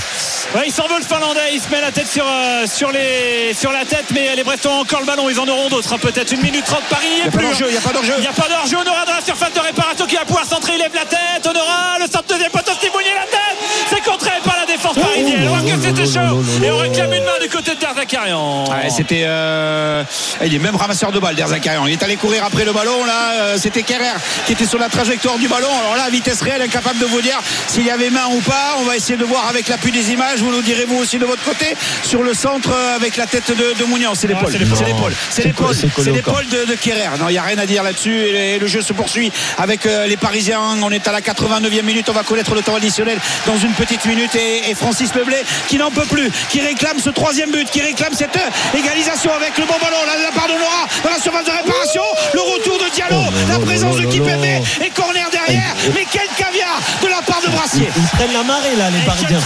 [0.56, 3.72] Ouais, il s'envole le finlandais, il se met la tête sur, euh, sur, les, sur
[3.72, 6.32] la tête, mais les Brestois ont encore le ballon, ils en auront d'autres, hein, peut-être.
[6.32, 8.14] Une minute 30 Paris, il n'y a pas d'enjeu, il n'y a pas d'enjeu.
[8.18, 10.74] Il n'y a pas d'enjeu, Honora dans la surface de réparation qui va pouvoir centrer,
[10.76, 13.58] il lève la tête, Honora, le centre deuxième poteau, Steve Mounier, la tête,
[13.90, 14.55] c'est contré par
[14.94, 17.80] défense parisienne, on voit que c'était chaud, et on réclame une main du côté de
[17.80, 18.66] Derzakarian.
[18.66, 20.04] Ouais, c'était euh,
[20.44, 21.88] il est même ramasseur de balles Derzakarian.
[21.88, 24.90] Il est allé courir après le ballon là euh, c'était Kerrer qui était sur la
[24.90, 25.68] trajectoire du ballon.
[25.80, 28.76] Alors là vitesse réelle incapable de vous dire s'il y avait main ou pas.
[28.80, 30.40] On va essayer de voir avec l'appui des images.
[30.40, 33.50] Vous nous direz vous aussi de votre côté sur le centre euh, avec la tête
[33.50, 34.16] de, de Mounian.
[34.16, 34.52] C'est l'épaule.
[34.52, 35.14] C'est l'épaule.
[35.30, 35.76] c'est l'épaule.
[35.76, 36.46] C'est l'épaule.
[36.48, 37.18] de, de Kerrer.
[37.20, 38.16] Non il n'y a rien à dire là-dessus.
[38.16, 40.62] Et le jeu se poursuit avec les Parisiens.
[40.82, 42.10] On est à la 89e minute.
[42.10, 43.18] On va connaître le temps additionnel
[43.48, 44.36] dans une petite minute.
[44.36, 48.14] Et, et Francis Leblay qui n'en peut plus qui réclame ce troisième but qui réclame
[48.14, 51.46] cette euh, égalisation avec le bon ballon de la part de Nora dans la surface
[51.46, 52.04] de réparation.
[52.34, 55.74] Le retour de Diallo Oh la présence de Kipembe et corner derrière.
[55.94, 57.90] Mais quel caviar de la part de Brassier.
[57.96, 59.40] Ils prennent la marée, là, les Parisiens.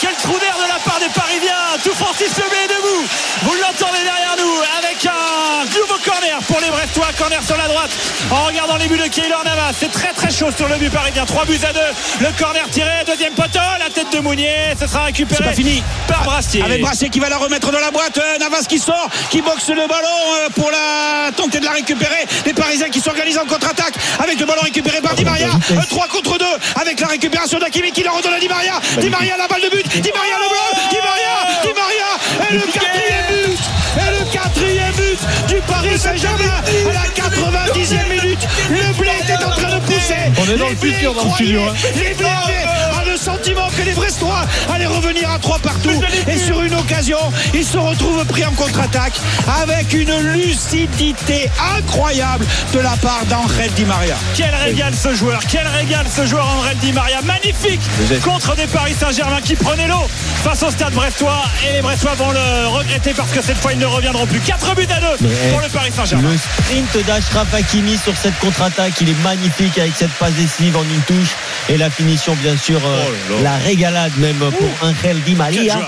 [0.00, 1.74] quel trou d'air, de la part des Parisiens.
[1.82, 3.02] Tout Francis Leblé est debout.
[3.42, 7.90] Vous l'entendez derrière nous avec un nouveau corner pour les Brestois, corner sur la droite.
[8.30, 11.24] En regardant les buts de Keylor Navas, c'est très très chaud sur le but parisien.
[11.26, 11.80] 3 buts à 2.
[12.20, 14.74] Le corner tiré, deuxième poteau, la tête de Mounier.
[14.78, 15.82] Ce sera récupéré C'est pas fini.
[16.06, 16.62] par Brassier.
[16.62, 18.18] Avec Brassier qui va la remettre dans la boîte.
[18.18, 22.26] Euh, Navas qui sort, qui boxe le ballon euh, pour la tenter de la récupérer.
[22.46, 25.48] Les Parisiens qui s'organisent en contre-attaque avec le ballon récupéré par Di Maria.
[25.88, 26.44] 3 contre 2
[26.80, 28.74] avec la récupération d'Akimi qui la redonne à Di Maria.
[28.98, 29.86] Di Maria la balle de but.
[30.00, 30.70] Di Maria le blanc.
[30.90, 31.34] Di Maria.
[31.62, 32.10] Di Maria.
[32.48, 33.58] Et le quatrième but.
[33.96, 36.58] Et le quatrième but du Paris Saint-Germain
[36.88, 38.44] à la 90e minute.
[38.70, 40.24] Le blé est en train de pousser.
[40.38, 41.74] On est dans le futur dans le studio, hein.
[41.96, 44.42] Les Bleus avaient le sentiment que les Brestois
[44.72, 45.90] allaient revenir à 3 partout.
[46.28, 47.18] Et sur une occasion,
[47.54, 49.14] ils se retrouvent pris en contre-attaque
[49.62, 54.16] avec une lucidité incroyable de la part d'Angel Di Maria.
[54.34, 57.80] Quel régal ce joueur, quel régal ce joueur André Di Maria, magnifique
[58.24, 60.08] contre des Paris Saint-Germain qui prenaient l'eau
[60.42, 63.78] face au stade brestois et les Brestois vont le regretter parce que cette fois ils
[63.78, 64.40] ne reviendront plus.
[64.40, 66.30] 4 buts à 2 Mais, eh, pour le Paris Saint-Germain.
[66.30, 70.82] Le sprint d'Ashraf Hakimi sur cette contre-attaque, il est magnifique avec cette passe décisive en
[70.82, 71.30] une touche
[71.68, 73.42] et la finition bien sûr, euh, Oh là là.
[73.58, 75.78] la régalade même pour Angel Di Maria.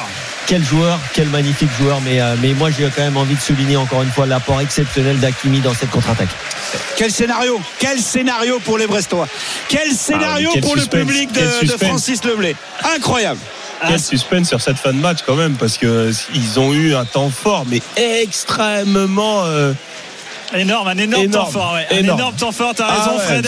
[0.47, 3.77] Quel joueur, quel magnifique joueur, mais, euh, mais moi j'ai quand même envie de souligner
[3.77, 6.29] encore une fois l'apport exceptionnel d'Hakimi dans cette contre-attaque.
[6.97, 9.29] Quel scénario Quel scénario pour les Brestois
[9.69, 11.41] Quel scénario Ah, quel pour le public de.
[11.81, 12.57] Francis Leblé
[12.97, 13.41] Incroyable.
[13.87, 17.05] Quel suspense sur cette fin de match quand même parce que ils ont eu un
[17.05, 19.73] temps fort mais extrêmement euh,
[20.55, 21.75] Énorme, un énorme, Énorme, temps fort.
[21.75, 21.87] ouais.
[21.91, 22.19] Un énorme.
[22.21, 23.47] énorme temps fort, t'as ah raison ouais, Fred.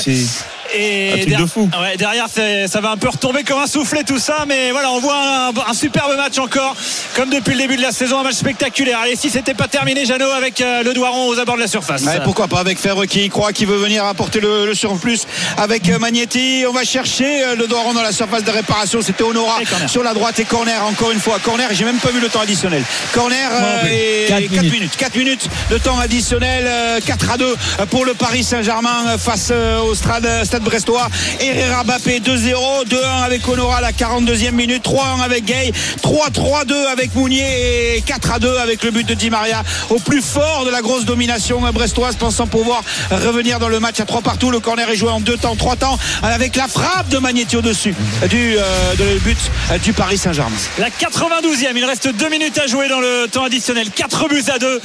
[0.76, 1.70] Et Un truc der- de fou.
[1.80, 4.98] ouais, derrière, ça va un peu retomber comme un soufflet tout ça, mais voilà, on
[5.00, 6.74] voit un, un superbe match encore,
[7.14, 8.98] comme depuis le début de la saison, un match spectaculaire.
[9.00, 12.02] Allez, si c'était pas terminé, Jeannot, avec euh, le Doiron aux abords de la surface.
[12.02, 15.20] Ouais, pourquoi pas avec Ferre qui croit qu'il veut venir apporter le, le surplus
[15.58, 16.64] avec euh, Magnetti.
[16.68, 19.00] On va chercher euh, le Doiron dans la surface de réparation.
[19.02, 21.38] C'était Honora sur la droite et corner encore une fois.
[21.42, 22.82] Corner, j'ai même pas vu le temps additionnel.
[23.12, 24.72] Corner non et Quatre 4 minutes.
[24.72, 24.96] minutes.
[24.96, 26.64] 4 minutes de temps additionnel.
[26.66, 27.56] euh, 4 à 2
[27.90, 29.52] pour le Paris Saint-Germain face
[29.84, 31.08] au stade, stade brestois.
[31.40, 37.14] Herrera Bappé 2-0, 2-1 avec Honora à la 42e minute, 3-1 avec Gay, 3-3-2 avec
[37.14, 41.04] Mounier et 4-2 avec le but de Di Maria au plus fort de la grosse
[41.04, 44.50] domination brestoise pensant pouvoir revenir dans le match à 3 partout.
[44.50, 47.94] Le corner est joué en deux temps, trois temps avec la frappe de Magnetti au-dessus
[48.28, 49.38] du euh, but
[49.70, 50.56] euh, du Paris Saint-Germain.
[50.78, 53.90] La 92e, il reste 2 minutes à jouer dans le temps additionnel.
[53.90, 54.80] 4 buts à 2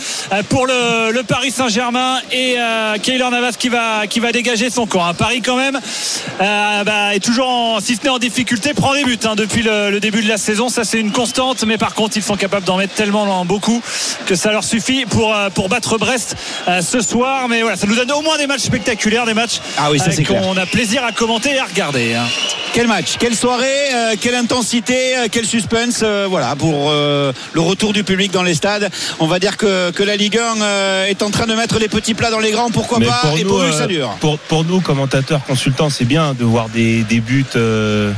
[0.50, 5.06] pour le, Paris Saint-Germain et euh, Keylor Navas qui va, qui va dégager son camp.
[5.06, 5.14] Un
[5.44, 9.18] quand même euh, bah, est toujours, en, si ce n'est en difficulté, prend des buts
[9.26, 10.70] hein, depuis le, le début de la saison.
[10.70, 13.82] Ça c'est une constante, mais par contre ils sont capables d'en mettre tellement dans beaucoup
[14.26, 16.36] que ça leur suffit pour, euh, pour battre Brest
[16.68, 17.48] euh, ce soir.
[17.50, 20.06] Mais voilà, ça nous donne au moins des matchs spectaculaires, des matchs Ah oui, ça,
[20.08, 20.42] euh, c'est clair.
[20.42, 22.14] qu'on a plaisir à commenter et à regarder.
[22.16, 22.26] hein.
[22.74, 27.62] Quel match, quelle soirée, euh, quelle intensité, euh, quel suspense, euh, voilà pour euh, le
[27.62, 28.90] retour du public dans les stades.
[29.20, 31.88] On va dire que, que la Ligue 1 euh, est en train de mettre les
[31.88, 34.16] petits plats dans les grands, pourquoi Mais pas, et nous, euh, ça dure.
[34.20, 38.14] Pour, pour nous, commentateurs, consultants, c'est bien de voir des, buts, euh,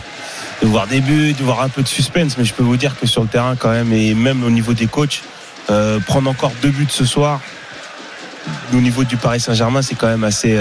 [0.62, 2.38] de voir des buts, de voir un peu de suspense.
[2.38, 4.74] Mais je peux vous dire que sur le terrain, quand même, et même au niveau
[4.74, 5.22] des coachs,
[5.70, 7.40] euh, prendre encore deux buts ce soir,
[8.74, 10.60] au niveau du Paris Saint-Germain, c'est quand même assez.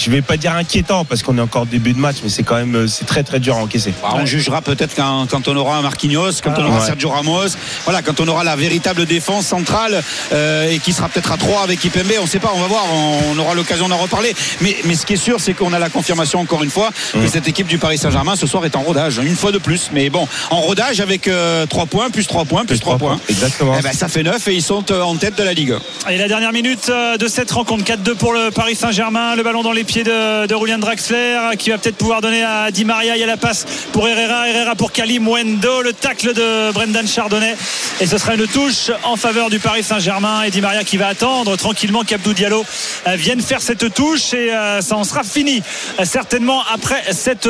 [0.00, 2.28] Euh, je vais pas dire inquiétant parce qu'on est encore au début de match, mais
[2.28, 3.92] c'est quand même euh, c'est très très dur à encaisser.
[4.02, 6.86] Bah, on jugera peut-être quand, quand on aura un Marquinhos, quand on Ah, aura ouais.
[6.86, 7.48] Sergio Ramos,
[7.84, 11.62] voilà, quand on aura la véritable défense centrale euh, et qui sera peut-être à 3
[11.62, 14.34] avec Ipembe, on ne sait pas, on va voir, on, on aura l'occasion d'en reparler.
[14.60, 17.18] Mais, mais ce qui est sûr, c'est qu'on a la confirmation encore une fois que
[17.18, 17.28] Mm.
[17.28, 19.90] cette équipe du Paris Saint-Germain ce soir est en rodage, une fois de plus.
[19.92, 21.28] Mais bon, en rodage avec
[21.68, 23.18] 3 points, plus 3 points, plus 3 points.
[23.28, 23.74] Exactement.
[23.78, 25.74] Eh ben, ça fait 9 et ils sont euh, en tête de la Ligue.
[26.08, 29.34] Et la dernière minute euh, de cette rencontre, 4-2 pour le Paris Saint-Germain.
[29.36, 32.84] Le ballon dans les pieds de, de Draxler qui va peut-être pouvoir donner à Di
[32.84, 33.16] Maria.
[33.16, 34.48] Il y a la passe pour Herrera.
[34.48, 35.82] Herrera pour Kalim Wendo.
[35.82, 37.56] Le tacle de Brendan Chardonnay.
[38.00, 40.42] Et ce sera une touche en faveur du Paris Saint-Germain.
[40.44, 42.64] Et Di Maria qui va attendre tranquillement qu'Abdou Diallo
[43.08, 44.32] euh, vienne faire cette touche.
[44.32, 45.60] Et euh, ça en sera fini
[45.98, 47.48] euh, certainement après cette,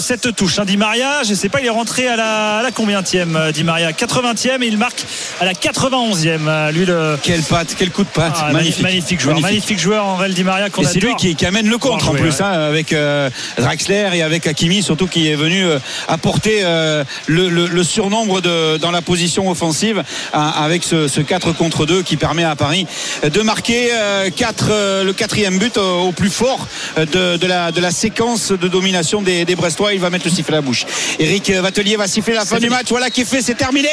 [0.00, 0.58] cette touche.
[0.58, 0.66] hein.
[0.66, 3.92] Di Maria, je ne sais pas, il est rentré à la, à la Di Maria?
[3.92, 5.02] 80e et il marque
[5.40, 6.40] à la 91e.
[6.46, 7.16] euh, Lui, le.
[7.22, 8.36] Quelle patte, quel coup de patte.
[8.36, 8.82] Ah, magnifique.
[8.82, 12.14] magnifique joueur, magnifique, joueur en Di Maria c'est lui qui, qui amène le contre en
[12.14, 17.04] plus, hein, avec euh, Draxler et avec Hakimi, surtout qui est venu euh, apporter euh,
[17.26, 20.02] le, le- le surnombre de, dans la position offensive
[20.34, 22.86] hein, avec ce, ce 4 contre 2 qui permet à Paris
[23.22, 26.66] de marquer euh, quatre, euh, le quatrième but au, au plus fort
[26.96, 29.94] de, de la, de la séquence de domination des, des Brestois.
[29.94, 30.84] Il va mettre le sifflet à la bouche.
[31.18, 32.86] Eric Vatelier va siffler la fin du match.
[32.90, 33.88] Voilà qui est fait, c'est terminé.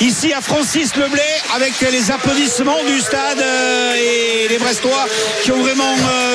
[0.00, 1.22] Ici à Francis Leblé
[1.54, 3.42] avec les applaudissements du stade
[3.96, 5.06] et les Brestois
[5.42, 5.94] qui ont vraiment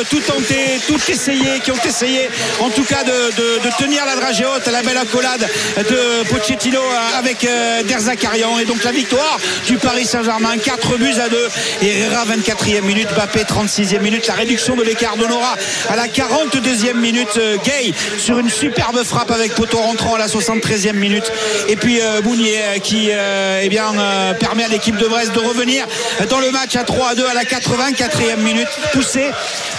[0.09, 0.55] tout tenté,
[0.87, 2.29] tout essayé, qui ont essayé
[2.59, 6.79] en tout cas de, tenir la dragée haute, la belle accolade de Pochettino
[7.17, 8.59] avec euh, Derzakarian.
[8.59, 11.49] Et donc la victoire du Paris Saint-Germain, 4 buts à 2.
[11.83, 14.27] Herrera, 24e minute, Bappé, 36e minute.
[14.27, 15.55] La réduction de l'écart d'Honora
[15.89, 17.27] à la 42e minute.
[17.37, 21.31] Euh, Gay sur une superbe frappe avec poteau rentrant à la 73e minute.
[21.67, 25.33] Et puis euh, Mounier euh, qui euh, eh bien, euh, permet à l'équipe de Brest
[25.33, 25.85] de revenir
[26.29, 28.67] dans le match à 3 à 2 à la 84e minute.
[28.93, 29.29] Poussé,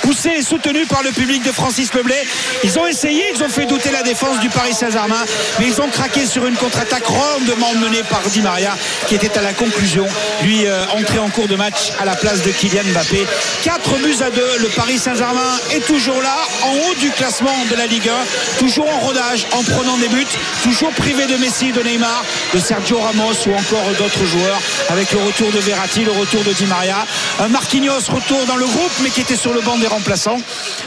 [0.03, 2.27] poussé et soutenu par le public de Francis Leblay.
[2.65, 5.25] Ils ont essayé, ils ont fait douter la défense du Paris Saint-Germain,
[5.59, 8.77] mais ils ont craqué sur une contre-attaque rondement menée par Di Maria
[9.07, 10.07] qui était à la conclusion,
[10.43, 13.27] lui euh, entré en cours de match à la place de Kylian Mbappé.
[13.63, 17.77] 4 buts à 2, le Paris Saint-Germain est toujours là, en haut du classement de
[17.77, 20.27] la Ligue 1, toujours en rodage, en prenant des buts,
[20.63, 22.25] toujours privé de Messi, de Neymar,
[22.55, 26.53] de Sergio Ramos ou encore d'autres joueurs, avec le retour de Verratti, le retour de
[26.53, 27.07] Di Maria.
[27.41, 30.39] Un Marquinhos retour dans le groupe, mais qui était sur le banc des remplaçants.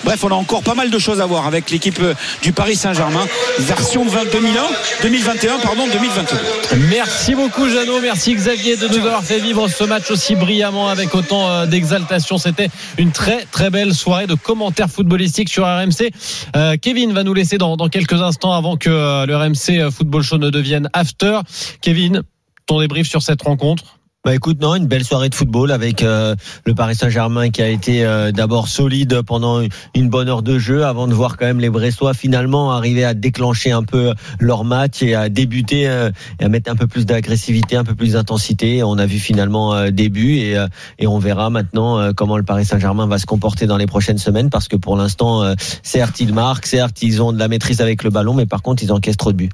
[0.04, 2.76] Bref, on a encore pas mal de choses à voir avec l'équipe euh, du Paris
[2.76, 3.26] Saint-Germain,
[3.60, 4.62] version 20 2001,
[5.04, 6.78] 2021, pardon, 2022.
[6.90, 11.14] Merci beaucoup Jeannot, merci Xavier de nous avoir fait vivre ce match aussi brillamment avec
[11.16, 12.38] autant euh, d'exaltation.
[12.38, 16.12] C'était une très très belle soirée de commentaires footballistiques sur RMC.
[16.56, 20.24] Euh, Kevin va nous laisser dans, dans quelques instants avant que euh, le RMC Football
[20.24, 21.40] Show ne devienne after.
[21.82, 22.24] Kevin,
[22.66, 24.01] ton débrief sur cette rencontre?
[24.24, 26.36] Bah écoute, non, une belle soirée de football avec euh,
[26.68, 29.64] le Paris Saint-Germain qui a été euh, d'abord solide pendant
[29.96, 33.16] une bonne heure de jeu avant de voir quand même les Brestois finalement arriver à
[33.16, 37.08] déclencher un peu leur match et à débuter euh, et à mettre un peu plus
[37.08, 38.84] d'agressivité, un peu plus d'intensité.
[38.84, 40.68] On a vu finalement euh, début et, euh,
[41.00, 44.20] et on verra maintenant euh, comment le Paris Saint-Germain va se comporter dans les prochaines
[44.20, 48.04] semaines parce que pour l'instant, certes ils marquent, certes ils ont de la maîtrise avec
[48.04, 49.50] le ballon, mais par contre ils encaissent trop de buts.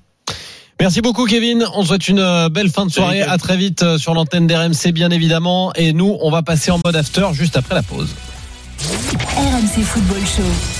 [0.79, 1.65] Merci beaucoup Kevin.
[1.73, 3.21] On souhaite une euh, belle fin de soirée.
[3.21, 5.73] À très vite euh, sur l'antenne d'RMC bien évidemment.
[5.73, 8.13] Et nous, on va passer en mode after juste après la pause.
[8.79, 10.43] RMC Football Show.